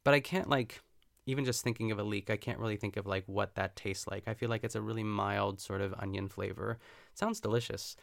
but 0.03 0.15
I 0.15 0.21
can't 0.21 0.49
like 0.49 0.83
even 1.27 1.45
just 1.45 1.63
thinking 1.63 1.91
of 1.91 1.99
a 1.99 2.03
leek. 2.03 2.31
I 2.31 2.37
can't 2.37 2.59
really 2.59 2.77
think 2.77 2.97
of 2.97 3.07
like 3.07 3.25
what 3.27 3.55
that 3.55 3.77
tastes 3.77 4.07
like. 4.07 4.25
I 4.27 4.35
feel 4.35 4.49
like 4.51 4.65
it's 4.65 4.75
a 4.75 4.83
really 4.83 5.03
mild 5.03 5.61
sort 5.61 5.81
of 5.81 5.95
onion 5.99 6.29
flavor. 6.29 6.79
sounds 7.15 7.41
delicious. 7.41 7.97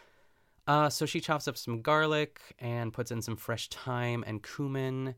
Uh, 0.67 0.89
so 0.89 1.05
she 1.05 1.19
chops 1.19 1.47
up 1.47 1.57
some 1.57 1.81
garlic 1.81 2.39
and 2.59 2.93
puts 2.93 3.11
in 3.11 3.21
some 3.21 3.35
fresh 3.35 3.67
thyme 3.69 4.23
and 4.27 4.43
cumin, 4.43 5.15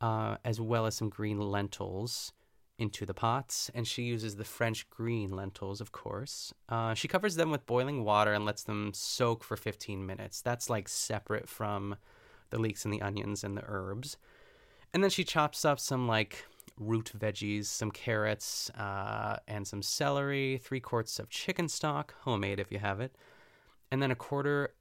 uh, 0.00 0.36
as 0.44 0.60
well 0.60 0.86
as 0.86 0.94
some 0.94 1.08
green 1.08 1.40
lentils 1.40 2.32
into 2.78 3.04
the 3.04 3.14
pots. 3.14 3.70
And 3.74 3.86
she 3.86 4.02
uses 4.02 4.36
the 4.36 4.44
French 4.44 4.88
green 4.88 5.30
lentils, 5.30 5.80
of 5.80 5.90
course. 5.90 6.54
Uh, 6.68 6.94
she 6.94 7.08
covers 7.08 7.34
them 7.34 7.50
with 7.50 7.66
boiling 7.66 8.04
water 8.04 8.32
and 8.32 8.44
lets 8.44 8.62
them 8.62 8.92
soak 8.94 9.42
for 9.42 9.56
15 9.56 10.06
minutes. 10.06 10.40
That's 10.40 10.70
like 10.70 10.88
separate 10.88 11.48
from 11.48 11.96
the 12.50 12.58
leeks 12.58 12.84
and 12.84 12.94
the 12.94 13.02
onions 13.02 13.42
and 13.42 13.56
the 13.56 13.64
herbs. 13.66 14.16
And 14.94 15.02
then 15.02 15.10
she 15.10 15.24
chops 15.24 15.64
up 15.64 15.80
some 15.80 16.06
like 16.06 16.44
root 16.78 17.12
veggies, 17.16 17.66
some 17.66 17.90
carrots, 17.90 18.70
uh, 18.70 19.36
and 19.46 19.66
some 19.66 19.82
celery, 19.82 20.58
three 20.62 20.80
quarts 20.80 21.18
of 21.18 21.28
chicken 21.28 21.68
stock, 21.68 22.14
homemade 22.20 22.60
if 22.60 22.70
you 22.72 22.78
have 22.78 23.00
it, 23.00 23.16
and 23.90 24.02
then 24.02 24.10
a 24.10 24.16
quarter 24.16 24.74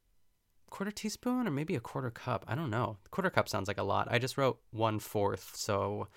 quarter 0.70 0.92
teaspoon 0.92 1.48
or 1.48 1.52
maybe 1.52 1.76
a 1.76 1.80
quarter 1.80 2.12
cup. 2.12 2.44
I 2.48 2.56
don't 2.56 2.70
know. 2.70 2.98
Quarter 3.12 3.30
cup 3.30 3.48
sounds 3.48 3.68
like 3.68 3.78
a 3.78 3.84
lot. 3.84 4.08
I 4.12 4.20
just 4.20 4.38
wrote 4.38 4.60
one 4.72 5.00
fourth, 5.00 5.52
so 5.56 6.08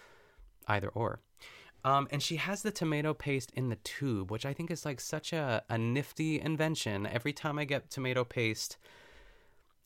either 0.67 0.89
or. 0.89 1.21
Um, 1.85 2.09
and 2.11 2.23
she 2.23 2.37
has 2.37 2.63
the 2.63 2.71
tomato 2.71 3.15
paste 3.15 3.53
in 3.55 3.69
the 3.71 3.77
tube, 3.77 4.31
which 4.31 4.45
I 4.45 4.53
think 4.53 4.71
is 4.71 4.85
like 4.85 5.01
such 5.01 5.33
a, 5.33 5.63
a 5.71 5.79
nifty 5.79 6.41
invention. 6.41 7.07
Every 7.07 7.33
time 7.33 7.59
I 7.59 7.65
get 7.65 7.91
tomato 7.91 8.25
paste, 8.25 8.77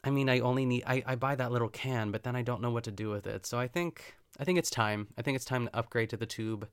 I 0.03 0.11
mean, 0.11 0.29
I 0.29 0.41
only 0.41 0.67
need 0.67 0.83
I, 0.87 1.03
I 1.07 1.15
buy 1.15 1.37
that 1.37 1.53
little 1.53 1.69
can, 1.69 2.11
but 2.11 2.25
then 2.25 2.35
I 2.35 2.43
don't 2.43 2.61
know 2.61 2.71
what 2.71 2.85
to 2.85 2.91
do 2.91 3.11
with 3.11 3.27
it. 3.27 3.47
So 3.47 3.59
I 3.59 3.69
think 3.69 4.17
I 4.39 4.45
think 4.45 4.59
it's 4.59 4.71
time. 4.71 5.09
I 5.17 5.23
think 5.23 5.37
it's 5.37 5.45
time 5.45 5.67
to 5.67 5.77
upgrade 5.77 6.11
to 6.11 6.17
the 6.17 6.27
tube, 6.27 6.69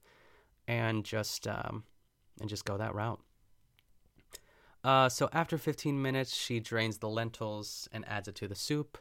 and 0.67 1.03
just 1.03 1.47
um, 1.47 1.83
and 2.39 2.49
just 2.49 2.65
go 2.65 2.77
that 2.77 2.95
route. 2.95 3.21
Uh, 4.83 5.09
so 5.09 5.29
after 5.31 5.57
15 5.59 6.01
minutes, 6.01 6.35
she 6.35 6.59
drains 6.59 6.97
the 6.97 7.09
lentils 7.09 7.87
and 7.91 8.07
adds 8.07 8.27
it 8.27 8.35
to 8.35 8.47
the 8.47 8.55
soup, 8.55 8.97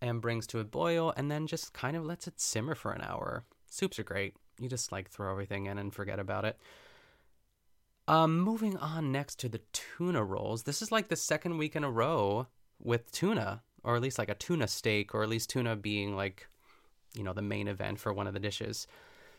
and 0.00 0.22
brings 0.22 0.46
to 0.48 0.58
a 0.58 0.64
boil, 0.64 1.12
and 1.16 1.30
then 1.30 1.46
just 1.46 1.72
kind 1.72 1.96
of 1.96 2.04
lets 2.04 2.26
it 2.26 2.40
simmer 2.40 2.74
for 2.74 2.92
an 2.92 3.02
hour. 3.02 3.44
Soups 3.70 3.98
are 3.98 4.04
great. 4.04 4.34
You 4.58 4.68
just 4.68 4.92
like 4.92 5.10
throw 5.10 5.30
everything 5.30 5.66
in 5.66 5.78
and 5.78 5.94
forget 5.94 6.18
about 6.18 6.44
it. 6.44 6.58
Um, 8.08 8.40
moving 8.40 8.76
on 8.78 9.12
next 9.12 9.38
to 9.40 9.48
the 9.48 9.60
tuna 9.72 10.24
rolls. 10.24 10.64
This 10.64 10.82
is 10.82 10.90
like 10.90 11.08
the 11.08 11.16
second 11.16 11.58
week 11.58 11.76
in 11.76 11.84
a 11.84 11.90
row 11.90 12.48
with 12.80 13.12
tuna, 13.12 13.62
or 13.84 13.96
at 13.96 14.02
least 14.02 14.18
like 14.18 14.28
a 14.28 14.34
tuna 14.34 14.66
steak, 14.66 15.14
or 15.14 15.22
at 15.22 15.28
least 15.28 15.50
tuna 15.50 15.76
being 15.76 16.16
like 16.16 16.48
you 17.14 17.22
know, 17.22 17.32
the 17.32 17.42
main 17.42 17.68
event 17.68 17.98
for 17.98 18.12
one 18.12 18.26
of 18.26 18.34
the 18.34 18.40
dishes. 18.40 18.86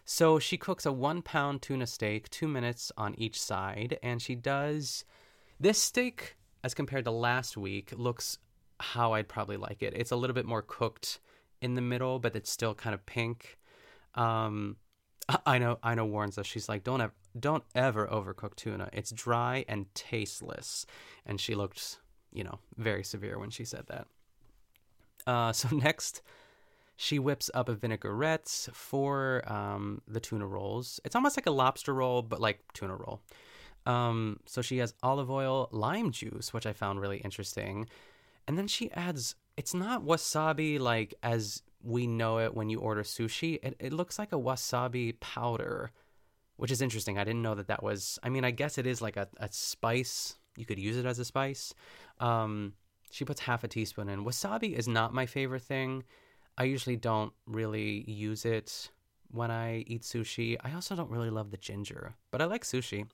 So 0.06 0.38
she 0.40 0.58
cooks 0.58 0.86
a 0.86 0.92
one 0.92 1.22
pound 1.22 1.62
tuna 1.62 1.88
steak, 1.88 2.30
two 2.30 2.48
minutes 2.48 2.92
on 2.98 3.16
each 3.18 3.40
side, 3.40 3.98
and 4.04 4.22
she 4.22 4.36
does 4.36 5.06
this 5.60 5.82
steak, 5.82 6.36
as 6.64 6.74
compared 6.74 7.06
to 7.06 7.12
last 7.12 7.56
week, 7.56 7.94
looks 7.96 8.38
how 8.80 9.14
I'd 9.14 9.28
probably 9.28 9.58
like 9.58 9.82
it. 9.82 9.94
It's 9.96 10.12
a 10.12 10.16
little 10.16 10.34
bit 10.34 10.46
more 10.46 10.62
cooked 10.62 11.20
in 11.62 11.76
the 11.76 11.82
middle, 11.82 12.20
but 12.20 12.36
it's 12.36 12.52
still 12.52 12.76
kind 12.76 12.94
of 12.94 13.06
pink. 13.06 13.58
Um, 14.16 14.78
I 15.46 15.58
know, 15.58 15.80
I 15.82 15.96
know. 15.96 16.06
Warns 16.06 16.38
us. 16.38 16.46
She's 16.46 16.68
like, 16.68 16.84
don't 16.84 17.02
ever, 17.02 17.14
don't 17.40 17.64
ever 17.74 18.08
overcook 18.08 18.56
tuna. 18.56 18.90
It's 18.92 19.12
dry 19.12 19.64
and 19.68 19.86
tasteless. 19.96 20.86
And 21.26 21.40
she 21.40 21.56
looked, 21.56 22.00
you 22.32 22.44
know, 22.44 22.60
very 22.78 23.04
severe 23.04 23.40
when 23.40 23.50
she 23.50 23.64
said 23.64 23.86
that. 23.88 24.08
Uh, 25.26 25.52
so 25.54 25.74
next, 25.76 26.22
she 26.96 27.20
whips 27.20 27.50
up 27.54 27.70
a 27.70 27.74
vinaigrette 27.74 28.70
for 28.74 29.44
um, 29.52 30.02
the 30.08 30.20
tuna 30.20 30.46
rolls. 30.46 31.00
It's 31.04 31.16
almost 31.16 31.38
like 31.38 31.48
a 31.48 31.52
lobster 31.52 31.94
roll, 31.94 32.22
but 32.22 32.40
like 32.40 32.60
tuna 32.74 32.96
roll. 32.96 33.22
Um, 33.86 34.40
so 34.46 34.62
she 34.62 34.78
has 34.78 34.94
olive 35.04 35.30
oil, 35.30 35.70
lime 35.72 36.12
juice, 36.12 36.54
which 36.54 36.66
I 36.66 36.74
found 36.74 37.02
really 37.02 37.18
interesting. 37.18 37.88
And 38.48 38.58
then 38.58 38.68
she 38.68 38.92
adds, 38.92 39.36
it's 39.58 39.74
not 39.74 40.06
wasabi 40.06 40.80
like 40.80 41.14
as 41.24 41.62
we 41.82 42.08
know 42.08 42.40
it 42.40 42.56
when 42.56 42.70
you 42.70 42.80
order 42.80 43.04
sushi. 43.04 43.60
It, 43.64 43.76
it 43.80 43.94
looks 43.94 44.18
like 44.18 44.32
a 44.32 44.40
wasabi 44.40 45.20
powder, 45.20 45.92
which 46.58 46.72
is 46.72 46.82
interesting. 46.82 47.18
I 47.18 47.24
didn't 47.24 47.42
know 47.42 47.56
that 47.56 47.68
that 47.68 47.84
was, 47.84 48.20
I 48.24 48.30
mean, 48.30 48.46
I 48.46 48.52
guess 48.52 48.78
it 48.78 48.88
is 48.88 49.02
like 49.02 49.18
a, 49.18 49.28
a 49.38 49.50
spice. 49.52 50.36
You 50.56 50.66
could 50.66 50.80
use 50.80 50.98
it 50.98 51.06
as 51.06 51.20
a 51.20 51.26
spice. 51.26 51.74
Um, 52.20 52.74
she 53.12 53.26
puts 53.26 53.42
half 53.42 53.64
a 53.64 53.68
teaspoon 53.68 54.10
in. 54.10 54.24
Wasabi 54.24 54.74
is 54.74 54.88
not 54.88 55.14
my 55.14 55.26
favorite 55.26 55.64
thing. 55.64 56.04
I 56.58 56.66
usually 56.66 56.96
don't 56.96 57.34
really 57.48 58.10
use 58.10 58.46
it 58.46 58.92
when 59.32 59.50
I 59.52 59.80
eat 59.88 60.04
sushi. 60.04 60.58
I 60.64 60.74
also 60.74 60.96
don't 60.96 61.10
really 61.10 61.30
love 61.30 61.52
the 61.52 61.58
ginger, 61.58 62.16
but 62.32 62.42
I 62.42 62.46
like 62.46 62.64
sushi. 62.64 63.08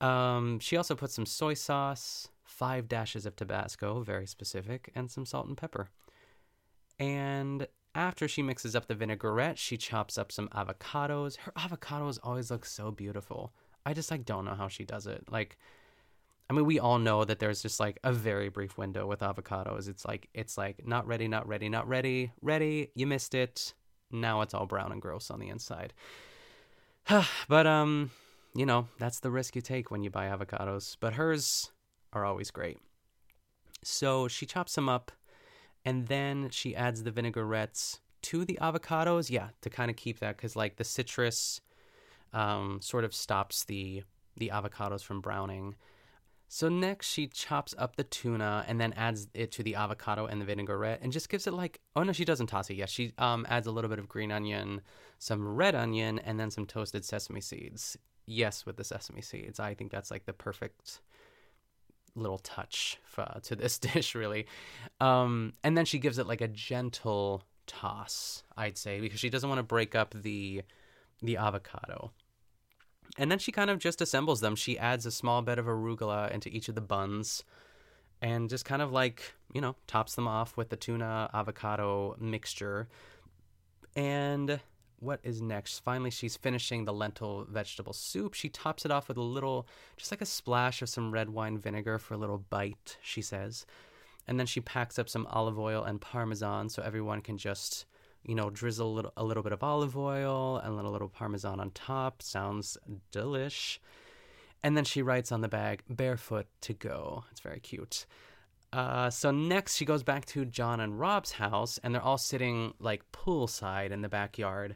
Um, 0.00 0.58
she 0.58 0.76
also 0.76 0.94
put 0.94 1.10
some 1.10 1.26
soy 1.26 1.54
sauce, 1.54 2.28
five 2.44 2.88
dashes 2.88 3.26
of 3.26 3.36
Tabasco, 3.36 4.00
very 4.02 4.26
specific, 4.26 4.90
and 4.94 5.10
some 5.10 5.26
salt 5.26 5.46
and 5.46 5.56
pepper. 5.56 5.90
And 6.98 7.66
after 7.94 8.26
she 8.26 8.42
mixes 8.42 8.74
up 8.74 8.86
the 8.86 8.94
vinaigrette, 8.94 9.58
she 9.58 9.76
chops 9.76 10.18
up 10.18 10.32
some 10.32 10.48
avocados. 10.48 11.36
Her 11.36 11.52
avocados 11.52 12.18
always 12.22 12.50
look 12.50 12.64
so 12.64 12.90
beautiful. 12.90 13.52
I 13.86 13.92
just 13.92 14.10
like 14.10 14.24
don't 14.24 14.44
know 14.44 14.54
how 14.54 14.68
she 14.68 14.84
does 14.84 15.06
it. 15.06 15.24
Like 15.30 15.58
I 16.48 16.52
mean, 16.52 16.66
we 16.66 16.78
all 16.78 16.98
know 16.98 17.24
that 17.24 17.38
there's 17.38 17.62
just 17.62 17.80
like 17.80 17.98
a 18.04 18.12
very 18.12 18.50
brief 18.50 18.76
window 18.76 19.06
with 19.06 19.20
avocados. 19.20 19.88
It's 19.88 20.04
like 20.04 20.28
it's 20.34 20.58
like 20.58 20.86
not 20.86 21.06
ready, 21.06 21.26
not 21.26 21.48
ready, 21.48 21.68
not 21.68 21.88
ready, 21.88 22.32
ready. 22.42 22.90
You 22.94 23.06
missed 23.06 23.34
it. 23.34 23.72
Now 24.10 24.42
it's 24.42 24.52
all 24.52 24.66
brown 24.66 24.92
and 24.92 25.00
gross 25.00 25.30
on 25.30 25.40
the 25.40 25.48
inside. 25.48 25.94
but 27.48 27.66
um, 27.66 28.10
you 28.54 28.66
know 28.66 28.88
that's 28.98 29.20
the 29.20 29.30
risk 29.30 29.56
you 29.56 29.62
take 29.62 29.90
when 29.90 30.02
you 30.02 30.10
buy 30.10 30.26
avocados. 30.26 30.96
But 31.00 31.14
hers 31.14 31.70
are 32.12 32.24
always 32.24 32.50
great. 32.50 32.78
So 33.82 34.28
she 34.28 34.44
chops 34.44 34.74
them 34.74 34.88
up, 34.88 35.12
and 35.84 36.08
then 36.08 36.50
she 36.50 36.76
adds 36.76 37.02
the 37.02 37.10
vinaigrettes 37.10 38.00
to 38.22 38.44
the 38.44 38.58
avocados. 38.60 39.30
Yeah, 39.30 39.48
to 39.62 39.70
kind 39.70 39.90
of 39.90 39.96
keep 39.96 40.18
that 40.18 40.36
because 40.36 40.56
like 40.56 40.76
the 40.76 40.84
citrus, 40.84 41.62
um, 42.34 42.80
sort 42.82 43.04
of 43.04 43.14
stops 43.14 43.64
the 43.64 44.02
the 44.36 44.50
avocados 44.52 45.02
from 45.02 45.22
browning. 45.22 45.74
So 46.54 46.68
next 46.68 47.08
she 47.08 47.26
chops 47.26 47.74
up 47.78 47.96
the 47.96 48.04
tuna 48.04 48.64
and 48.68 48.80
then 48.80 48.92
adds 48.92 49.26
it 49.34 49.50
to 49.50 49.64
the 49.64 49.74
avocado 49.74 50.26
and 50.26 50.40
the 50.40 50.44
vinaigrette 50.44 51.00
and 51.02 51.10
just 51.10 51.28
gives 51.28 51.48
it 51.48 51.52
like 51.52 51.80
oh 51.96 52.04
no 52.04 52.12
she 52.12 52.24
doesn't 52.24 52.46
toss 52.46 52.70
it 52.70 52.74
yet. 52.74 52.88
She 52.88 53.12
um 53.18 53.44
adds 53.48 53.66
a 53.66 53.72
little 53.72 53.90
bit 53.90 53.98
of 53.98 54.08
green 54.08 54.30
onion, 54.30 54.80
some 55.18 55.56
red 55.56 55.74
onion 55.74 56.20
and 56.20 56.38
then 56.38 56.52
some 56.52 56.64
toasted 56.64 57.04
sesame 57.04 57.40
seeds. 57.40 57.98
Yes, 58.24 58.64
with 58.64 58.76
the 58.76 58.84
sesame 58.84 59.20
seeds. 59.20 59.58
I 59.58 59.74
think 59.74 59.90
that's 59.90 60.12
like 60.12 60.26
the 60.26 60.32
perfect 60.32 61.00
little 62.14 62.38
touch 62.38 63.00
for, 63.02 63.26
to 63.42 63.56
this 63.56 63.76
dish 63.90 64.14
really. 64.14 64.46
Um 65.00 65.54
and 65.64 65.76
then 65.76 65.86
she 65.86 65.98
gives 65.98 66.18
it 66.20 66.28
like 66.28 66.40
a 66.40 66.46
gentle 66.46 67.42
toss, 67.66 68.44
I'd 68.56 68.78
say, 68.78 69.00
because 69.00 69.18
she 69.18 69.28
doesn't 69.28 69.48
want 69.48 69.58
to 69.58 69.64
break 69.64 69.96
up 69.96 70.14
the 70.14 70.62
the 71.20 71.36
avocado. 71.36 72.12
And 73.16 73.30
then 73.30 73.38
she 73.38 73.52
kind 73.52 73.70
of 73.70 73.78
just 73.78 74.00
assembles 74.00 74.40
them. 74.40 74.56
She 74.56 74.78
adds 74.78 75.06
a 75.06 75.10
small 75.10 75.42
bit 75.42 75.58
of 75.58 75.66
arugula 75.66 76.30
into 76.32 76.48
each 76.48 76.68
of 76.68 76.74
the 76.74 76.80
buns 76.80 77.44
and 78.20 78.48
just 78.48 78.64
kind 78.64 78.82
of 78.82 78.90
like, 78.90 79.34
you 79.52 79.60
know, 79.60 79.76
tops 79.86 80.14
them 80.14 80.26
off 80.26 80.56
with 80.56 80.70
the 80.70 80.76
tuna 80.76 81.30
avocado 81.32 82.16
mixture. 82.18 82.88
And 83.94 84.60
what 84.98 85.20
is 85.22 85.42
next? 85.42 85.80
Finally, 85.80 86.10
she's 86.10 86.36
finishing 86.36 86.84
the 86.84 86.92
lentil 86.92 87.46
vegetable 87.50 87.92
soup. 87.92 88.34
She 88.34 88.48
tops 88.48 88.84
it 88.84 88.90
off 88.90 89.08
with 89.08 89.16
a 89.16 89.22
little, 89.22 89.68
just 89.96 90.10
like 90.10 90.22
a 90.22 90.26
splash 90.26 90.82
of 90.82 90.88
some 90.88 91.12
red 91.12 91.28
wine 91.28 91.58
vinegar 91.58 91.98
for 91.98 92.14
a 92.14 92.16
little 92.16 92.38
bite, 92.38 92.96
she 93.02 93.22
says. 93.22 93.66
And 94.26 94.40
then 94.40 94.46
she 94.46 94.60
packs 94.60 94.98
up 94.98 95.08
some 95.08 95.26
olive 95.30 95.58
oil 95.58 95.84
and 95.84 96.00
parmesan 96.00 96.70
so 96.70 96.82
everyone 96.82 97.20
can 97.20 97.36
just 97.36 97.84
you 98.24 98.34
know, 98.34 98.50
drizzle 98.50 98.88
a 98.88 98.94
little, 98.94 99.12
a 99.16 99.24
little 99.24 99.42
bit 99.42 99.52
of 99.52 99.62
olive 99.62 99.96
oil 99.96 100.58
and 100.58 100.78
then 100.78 100.84
a 100.84 100.90
little 100.90 101.08
parmesan 101.08 101.60
on 101.60 101.70
top. 101.70 102.22
Sounds 102.22 102.76
delish. 103.12 103.78
And 104.62 104.76
then 104.76 104.84
she 104.84 105.02
writes 105.02 105.30
on 105.30 105.42
the 105.42 105.48
bag, 105.48 105.82
barefoot 105.88 106.46
to 106.62 106.72
go. 106.72 107.24
It's 107.30 107.40
very 107.40 107.60
cute. 107.60 108.06
Uh, 108.72 109.08
so 109.08 109.30
next, 109.30 109.76
she 109.76 109.84
goes 109.84 110.02
back 110.02 110.24
to 110.24 110.44
John 110.44 110.80
and 110.80 110.98
Rob's 110.98 111.32
house, 111.32 111.78
and 111.84 111.94
they're 111.94 112.02
all 112.02 112.18
sitting 112.18 112.74
like 112.80 113.02
poolside 113.12 113.92
in 113.92 114.02
the 114.02 114.08
backyard. 114.08 114.74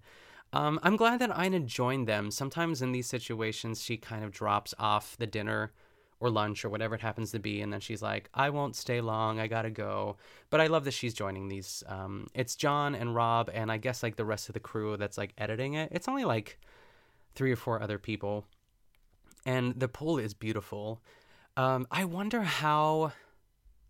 Um, 0.53 0.79
I'm 0.83 0.97
glad 0.97 1.21
that 1.21 1.37
Ina 1.37 1.61
joined 1.61 2.07
them. 2.07 2.31
Sometimes 2.31 2.81
in 2.81 2.93
these 2.93 3.07
situations, 3.07 3.83
she 3.83 3.97
kind 3.97 4.25
of 4.25 4.31
drops 4.31 4.73
off 4.79 5.17
the 5.17 5.27
dinner 5.27 5.73
or 6.21 6.31
lunch 6.31 6.65
or 6.65 6.69
whatever 6.69 6.95
it 6.95 7.01
happens 7.01 7.31
to 7.31 7.39
be 7.39 7.61
and 7.61 7.73
then 7.73 7.81
she's 7.81 8.03
like 8.03 8.29
i 8.35 8.51
won't 8.51 8.75
stay 8.75 9.01
long 9.01 9.39
i 9.39 9.47
gotta 9.47 9.71
go 9.71 10.17
but 10.51 10.61
i 10.61 10.67
love 10.67 10.85
that 10.85 10.93
she's 10.93 11.15
joining 11.15 11.49
these 11.49 11.83
um, 11.87 12.27
it's 12.35 12.57
john 12.57 12.95
and 12.95 13.15
rob 13.15 13.51
and 13.53 13.71
i 13.71 13.77
guess 13.77 14.03
like 14.03 14.17
the 14.17 14.25
rest 14.25 14.49
of 14.49 14.53
the 14.53 14.61
crew 14.61 14.97
that's 14.97 15.19
like 15.19 15.33
editing 15.39 15.75
it 15.75 15.89
it's 15.93 16.09
only 16.09 16.25
like 16.25 16.59
three 17.35 17.53
or 17.53 17.57
four 17.57 17.81
other 17.81 17.99
people 17.99 18.45
and 19.47 19.79
the 19.79 19.89
pool 19.89 20.19
is 20.19 20.35
beautiful 20.35 21.01
um, 21.57 21.87
i 21.91 22.05
wonder 22.05 22.43
how 22.43 23.13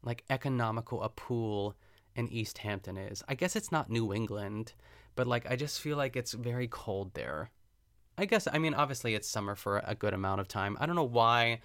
like 0.03 0.25
economical 0.31 1.03
a 1.03 1.09
pool 1.09 1.75
in 2.14 2.29
East 2.29 2.59
Hampton 2.59 2.97
is. 2.97 3.23
I 3.29 3.35
guess 3.35 3.57
it's 3.57 3.73
not 3.73 3.91
New 3.91 4.12
England, 4.12 4.73
but 5.14 5.27
like 5.27 5.49
I 5.51 5.57
just 5.57 5.81
feel 5.81 5.97
like 5.97 6.17
it's 6.17 6.33
very 6.33 6.67
cold 6.69 7.14
there. 7.14 7.51
I 8.17 8.25
guess 8.25 8.49
I 8.53 8.59
mean 8.59 8.75
obviously 8.75 9.14
it's 9.14 9.29
summer 9.29 9.55
for 9.55 9.83
a 9.87 9.95
good 9.95 10.14
amount 10.14 10.41
of 10.41 10.49
time. 10.49 10.77
I 10.81 10.87
don't 10.87 10.97
know 10.97 11.05
why 11.05 11.61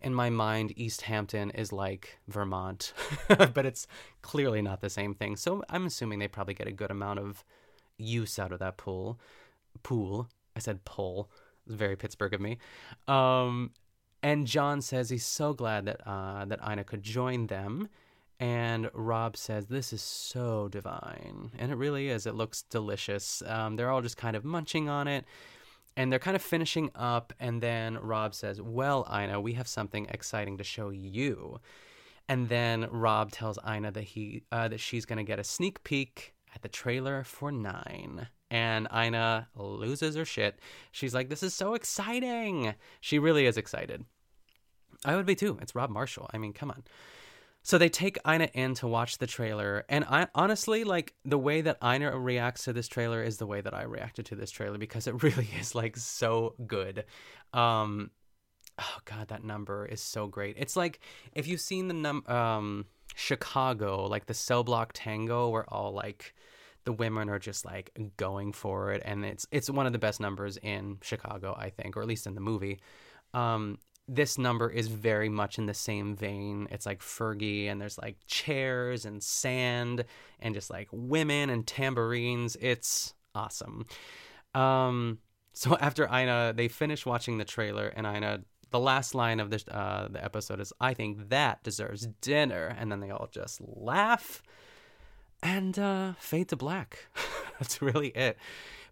in 0.00 0.14
my 0.14 0.30
mind 0.30 0.72
East 0.76 1.02
Hampton 1.02 1.50
is 1.50 1.72
like 1.72 2.18
Vermont, 2.28 2.92
but 3.28 3.66
it's 3.66 3.86
clearly 4.22 4.62
not 4.62 4.80
the 4.80 4.90
same 4.90 5.14
thing. 5.14 5.36
So 5.36 5.62
I'm 5.68 5.86
assuming 5.86 6.18
they 6.18 6.28
probably 6.28 6.54
get 6.54 6.68
a 6.68 6.72
good 6.72 6.90
amount 6.90 7.18
of 7.18 7.44
use 7.96 8.38
out 8.38 8.52
of 8.52 8.60
that 8.60 8.76
pool. 8.76 9.18
Pool. 9.82 10.28
I 10.56 10.60
said. 10.60 10.80
It's 10.86 11.76
very 11.76 11.96
Pittsburgh 11.96 12.34
of 12.34 12.40
me. 12.40 12.58
Um, 13.06 13.72
and 14.22 14.46
John 14.46 14.80
says 14.80 15.10
he's 15.10 15.26
so 15.26 15.52
glad 15.52 15.84
that 15.84 16.00
uh, 16.08 16.44
that 16.46 16.60
Ina 16.66 16.84
could 16.84 17.02
join 17.02 17.46
them. 17.46 17.88
And 18.40 18.90
Rob 18.94 19.36
says, 19.36 19.66
This 19.66 19.92
is 19.92 20.02
so 20.02 20.68
divine. 20.68 21.50
And 21.58 21.72
it 21.72 21.76
really 21.76 22.08
is. 22.08 22.26
It 22.26 22.34
looks 22.34 22.62
delicious. 22.62 23.42
Um, 23.46 23.76
they're 23.76 23.90
all 23.90 24.02
just 24.02 24.16
kind 24.16 24.36
of 24.36 24.44
munching 24.44 24.88
on 24.88 25.08
it. 25.08 25.24
And 25.98 26.12
they're 26.12 26.20
kind 26.20 26.36
of 26.36 26.42
finishing 26.42 26.92
up. 26.94 27.32
And 27.40 27.60
then 27.60 27.98
Rob 27.98 28.32
says, 28.32 28.62
Well, 28.62 29.04
Ina, 29.12 29.40
we 29.40 29.54
have 29.54 29.66
something 29.66 30.06
exciting 30.10 30.56
to 30.58 30.64
show 30.64 30.90
you. 30.90 31.58
And 32.28 32.48
then 32.48 32.86
Rob 32.92 33.32
tells 33.32 33.58
Ina 33.68 33.90
that 33.90 34.04
he 34.04 34.44
uh, 34.52 34.68
that 34.68 34.78
she's 34.78 35.04
going 35.04 35.16
to 35.16 35.24
get 35.24 35.40
a 35.40 35.44
sneak 35.44 35.82
peek 35.82 36.34
at 36.54 36.62
the 36.62 36.68
trailer 36.68 37.24
for 37.24 37.50
Nine. 37.50 38.28
And 38.48 38.86
Ina 38.94 39.48
loses 39.56 40.14
her 40.14 40.24
shit. 40.24 40.60
She's 40.92 41.14
like, 41.14 41.30
This 41.30 41.42
is 41.42 41.52
so 41.52 41.74
exciting. 41.74 42.76
She 43.00 43.18
really 43.18 43.46
is 43.46 43.56
excited. 43.56 44.04
I 45.04 45.16
would 45.16 45.26
be 45.26 45.34
too. 45.34 45.58
It's 45.60 45.74
Rob 45.74 45.90
Marshall. 45.90 46.30
I 46.32 46.38
mean, 46.38 46.52
come 46.52 46.70
on. 46.70 46.84
So 47.68 47.76
they 47.76 47.90
take 47.90 48.16
Ina 48.26 48.48
in 48.54 48.72
to 48.76 48.88
watch 48.88 49.18
the 49.18 49.26
trailer, 49.26 49.84
and 49.90 50.02
I 50.08 50.28
honestly 50.34 50.84
like 50.84 51.12
the 51.26 51.36
way 51.36 51.60
that 51.60 51.76
Ina 51.84 52.18
reacts 52.18 52.64
to 52.64 52.72
this 52.72 52.88
trailer 52.88 53.22
is 53.22 53.36
the 53.36 53.46
way 53.46 53.60
that 53.60 53.74
I 53.74 53.82
reacted 53.82 54.24
to 54.24 54.36
this 54.36 54.50
trailer 54.50 54.78
because 54.78 55.06
it 55.06 55.22
really 55.22 55.50
is 55.60 55.74
like 55.74 55.98
so 55.98 56.54
good. 56.66 57.04
Um, 57.52 58.10
oh 58.78 58.98
god, 59.04 59.28
that 59.28 59.44
number 59.44 59.84
is 59.84 60.00
so 60.00 60.28
great. 60.28 60.56
It's 60.58 60.76
like 60.76 61.00
if 61.34 61.46
you've 61.46 61.60
seen 61.60 61.88
the 61.88 61.94
num 61.94 62.26
um 62.26 62.86
Chicago, 63.14 64.06
like 64.06 64.24
the 64.24 64.32
cell 64.32 64.64
block 64.64 64.92
tango, 64.94 65.50
where 65.50 65.68
all 65.68 65.92
like 65.92 66.34
the 66.84 66.92
women 66.94 67.28
are 67.28 67.38
just 67.38 67.66
like 67.66 67.90
going 68.16 68.54
for 68.54 68.92
it, 68.92 69.02
and 69.04 69.26
it's 69.26 69.46
it's 69.50 69.68
one 69.68 69.86
of 69.86 69.92
the 69.92 69.98
best 69.98 70.20
numbers 70.20 70.56
in 70.56 70.96
Chicago, 71.02 71.54
I 71.54 71.68
think, 71.68 71.98
or 71.98 72.00
at 72.00 72.08
least 72.08 72.26
in 72.26 72.34
the 72.34 72.40
movie. 72.40 72.80
Um, 73.34 73.76
this 74.08 74.38
number 74.38 74.70
is 74.70 74.88
very 74.88 75.28
much 75.28 75.58
in 75.58 75.66
the 75.66 75.74
same 75.74 76.16
vein. 76.16 76.66
It's 76.70 76.86
like 76.86 77.00
Fergie, 77.00 77.70
and 77.70 77.80
there's 77.80 77.98
like 77.98 78.16
chairs 78.26 79.04
and 79.04 79.22
sand, 79.22 80.04
and 80.40 80.54
just 80.54 80.70
like 80.70 80.88
women 80.90 81.50
and 81.50 81.66
tambourines. 81.66 82.56
It's 82.60 83.14
awesome. 83.34 83.86
Um, 84.54 85.18
so 85.52 85.76
after 85.76 86.08
Ina, 86.12 86.54
they 86.56 86.68
finish 86.68 87.04
watching 87.04 87.36
the 87.38 87.44
trailer, 87.44 87.88
and 87.88 88.06
Ina, 88.06 88.40
the 88.70 88.80
last 88.80 89.14
line 89.14 89.40
of 89.40 89.50
the 89.50 89.62
uh, 89.70 90.08
the 90.08 90.24
episode 90.24 90.60
is, 90.60 90.72
"I 90.80 90.94
think 90.94 91.28
that 91.28 91.62
deserves 91.62 92.08
dinner," 92.22 92.74
and 92.78 92.90
then 92.90 93.00
they 93.00 93.10
all 93.10 93.28
just 93.30 93.60
laugh 93.60 94.42
and 95.42 95.78
uh, 95.78 96.14
fade 96.18 96.48
to 96.48 96.56
black. 96.56 97.08
That's 97.58 97.82
really 97.82 98.08
it. 98.08 98.38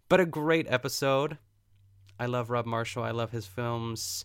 But 0.08 0.20
a 0.20 0.26
great 0.26 0.66
episode. 0.68 1.38
I 2.18 2.26
love 2.26 2.50
Rob 2.50 2.66
Marshall. 2.66 3.02
I 3.02 3.10
love 3.10 3.30
his 3.30 3.46
films. 3.46 4.24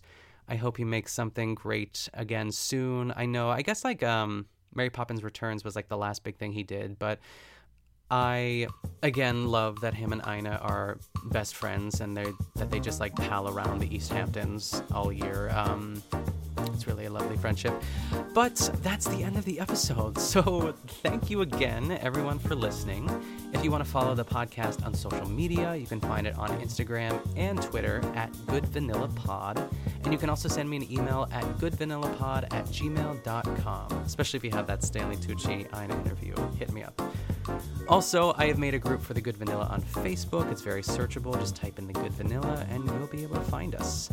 I 0.52 0.56
hope 0.56 0.76
he 0.76 0.84
makes 0.84 1.14
something 1.14 1.54
great 1.54 2.10
again 2.12 2.52
soon. 2.52 3.10
I 3.16 3.24
know, 3.24 3.48
I 3.48 3.62
guess 3.62 3.84
like 3.84 4.02
um, 4.02 4.44
Mary 4.74 4.90
Poppins 4.90 5.24
Returns 5.24 5.64
was 5.64 5.74
like 5.74 5.88
the 5.88 5.96
last 5.96 6.24
big 6.24 6.36
thing 6.36 6.52
he 6.52 6.62
did, 6.62 6.98
but 6.98 7.20
I 8.10 8.66
again 9.02 9.46
love 9.46 9.80
that 9.80 9.94
him 9.94 10.12
and 10.12 10.20
Ina 10.28 10.58
are 10.60 10.98
best 11.24 11.56
friends 11.56 12.02
and 12.02 12.14
they 12.14 12.26
that 12.56 12.70
they 12.70 12.80
just 12.80 13.00
like 13.00 13.16
pal 13.16 13.48
around 13.48 13.78
the 13.78 13.96
East 13.96 14.12
Hamptons 14.12 14.82
all 14.92 15.10
year. 15.10 15.48
Um, 15.54 16.02
it's 16.74 16.86
really 16.86 17.06
a 17.06 17.10
lovely 17.10 17.36
friendship. 17.36 17.74
But 18.34 18.56
that's 18.82 19.06
the 19.06 19.22
end 19.22 19.36
of 19.36 19.44
the 19.44 19.60
episode. 19.60 20.18
So 20.32 20.74
thank 21.02 21.28
you 21.28 21.42
again, 21.42 21.98
everyone, 22.00 22.38
for 22.38 22.54
listening. 22.54 23.08
If 23.52 23.62
you 23.62 23.70
want 23.70 23.84
to 23.84 23.90
follow 23.90 24.14
the 24.14 24.24
podcast 24.24 24.84
on 24.86 24.94
social 24.94 25.28
media, 25.28 25.74
you 25.74 25.86
can 25.86 26.00
find 26.00 26.26
it 26.26 26.38
on 26.38 26.48
Instagram 26.60 27.20
and 27.36 27.60
Twitter 27.60 28.00
at 28.14 28.30
Good 28.46 28.64
Vanilla 28.66 29.08
Pod. 29.08 29.62
And 30.04 30.12
you 30.12 30.18
can 30.18 30.30
also 30.30 30.48
send 30.48 30.70
me 30.70 30.78
an 30.78 30.90
email 30.90 31.28
at 31.32 31.44
goodvanillapod 31.58 32.44
at 32.44 32.64
gmail.com, 32.66 33.92
especially 34.06 34.38
if 34.38 34.44
you 34.44 34.50
have 34.52 34.66
that 34.68 34.82
Stanley 34.82 35.16
Tucci 35.16 35.66
Ina 35.76 35.94
interview. 36.00 36.34
Hit 36.58 36.72
me 36.72 36.82
up. 36.82 37.00
Also, 37.88 38.32
I 38.38 38.46
have 38.46 38.58
made 38.58 38.74
a 38.74 38.78
group 38.78 39.02
for 39.02 39.12
the 39.14 39.20
Good 39.20 39.36
Vanilla 39.36 39.68
on 39.70 39.82
Facebook. 39.82 40.50
It's 40.50 40.62
very 40.62 40.82
searchable. 40.82 41.38
Just 41.38 41.56
type 41.56 41.78
in 41.78 41.86
the 41.86 41.92
Good 41.92 42.12
Vanilla 42.12 42.66
and 42.70 42.84
you'll 42.86 43.06
be 43.08 43.22
able 43.22 43.36
to 43.36 43.42
find 43.42 43.74
us. 43.74 44.10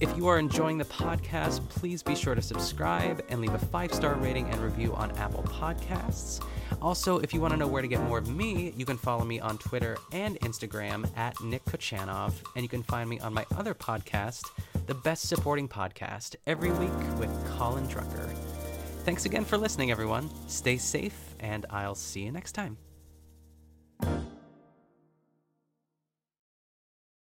If 0.00 0.16
you 0.16 0.28
are 0.28 0.38
enjoying 0.38 0.78
the 0.78 0.86
podcast, 0.86 1.68
please 1.68 2.02
be 2.02 2.14
sure 2.14 2.34
to 2.34 2.40
subscribe 2.40 3.22
and 3.28 3.38
leave 3.38 3.52
a 3.52 3.58
five 3.58 3.92
star 3.92 4.14
rating 4.14 4.48
and 4.48 4.58
review 4.62 4.94
on 4.94 5.10
Apple 5.18 5.42
Podcasts. 5.42 6.42
Also, 6.80 7.18
if 7.18 7.34
you 7.34 7.40
want 7.40 7.52
to 7.52 7.58
know 7.58 7.66
where 7.66 7.82
to 7.82 7.88
get 7.88 8.00
more 8.04 8.16
of 8.16 8.34
me, 8.34 8.72
you 8.78 8.86
can 8.86 8.96
follow 8.96 9.26
me 9.26 9.40
on 9.40 9.58
Twitter 9.58 9.98
and 10.12 10.40
Instagram 10.40 11.06
at 11.18 11.38
Nick 11.42 11.62
Kochanov, 11.66 12.32
and 12.56 12.62
you 12.62 12.68
can 12.70 12.82
find 12.82 13.10
me 13.10 13.20
on 13.20 13.34
my 13.34 13.44
other 13.58 13.74
podcast, 13.74 14.46
The 14.86 14.94
Best 14.94 15.28
Supporting 15.28 15.68
Podcast, 15.68 16.34
every 16.46 16.70
week 16.72 17.18
with 17.18 17.30
Colin 17.58 17.86
Drucker. 17.86 18.32
Thanks 19.04 19.26
again 19.26 19.44
for 19.44 19.58
listening, 19.58 19.90
everyone. 19.90 20.30
Stay 20.48 20.78
safe, 20.78 21.34
and 21.40 21.66
I'll 21.68 21.94
see 21.94 22.22
you 22.22 22.32
next 22.32 22.52
time. 22.52 22.78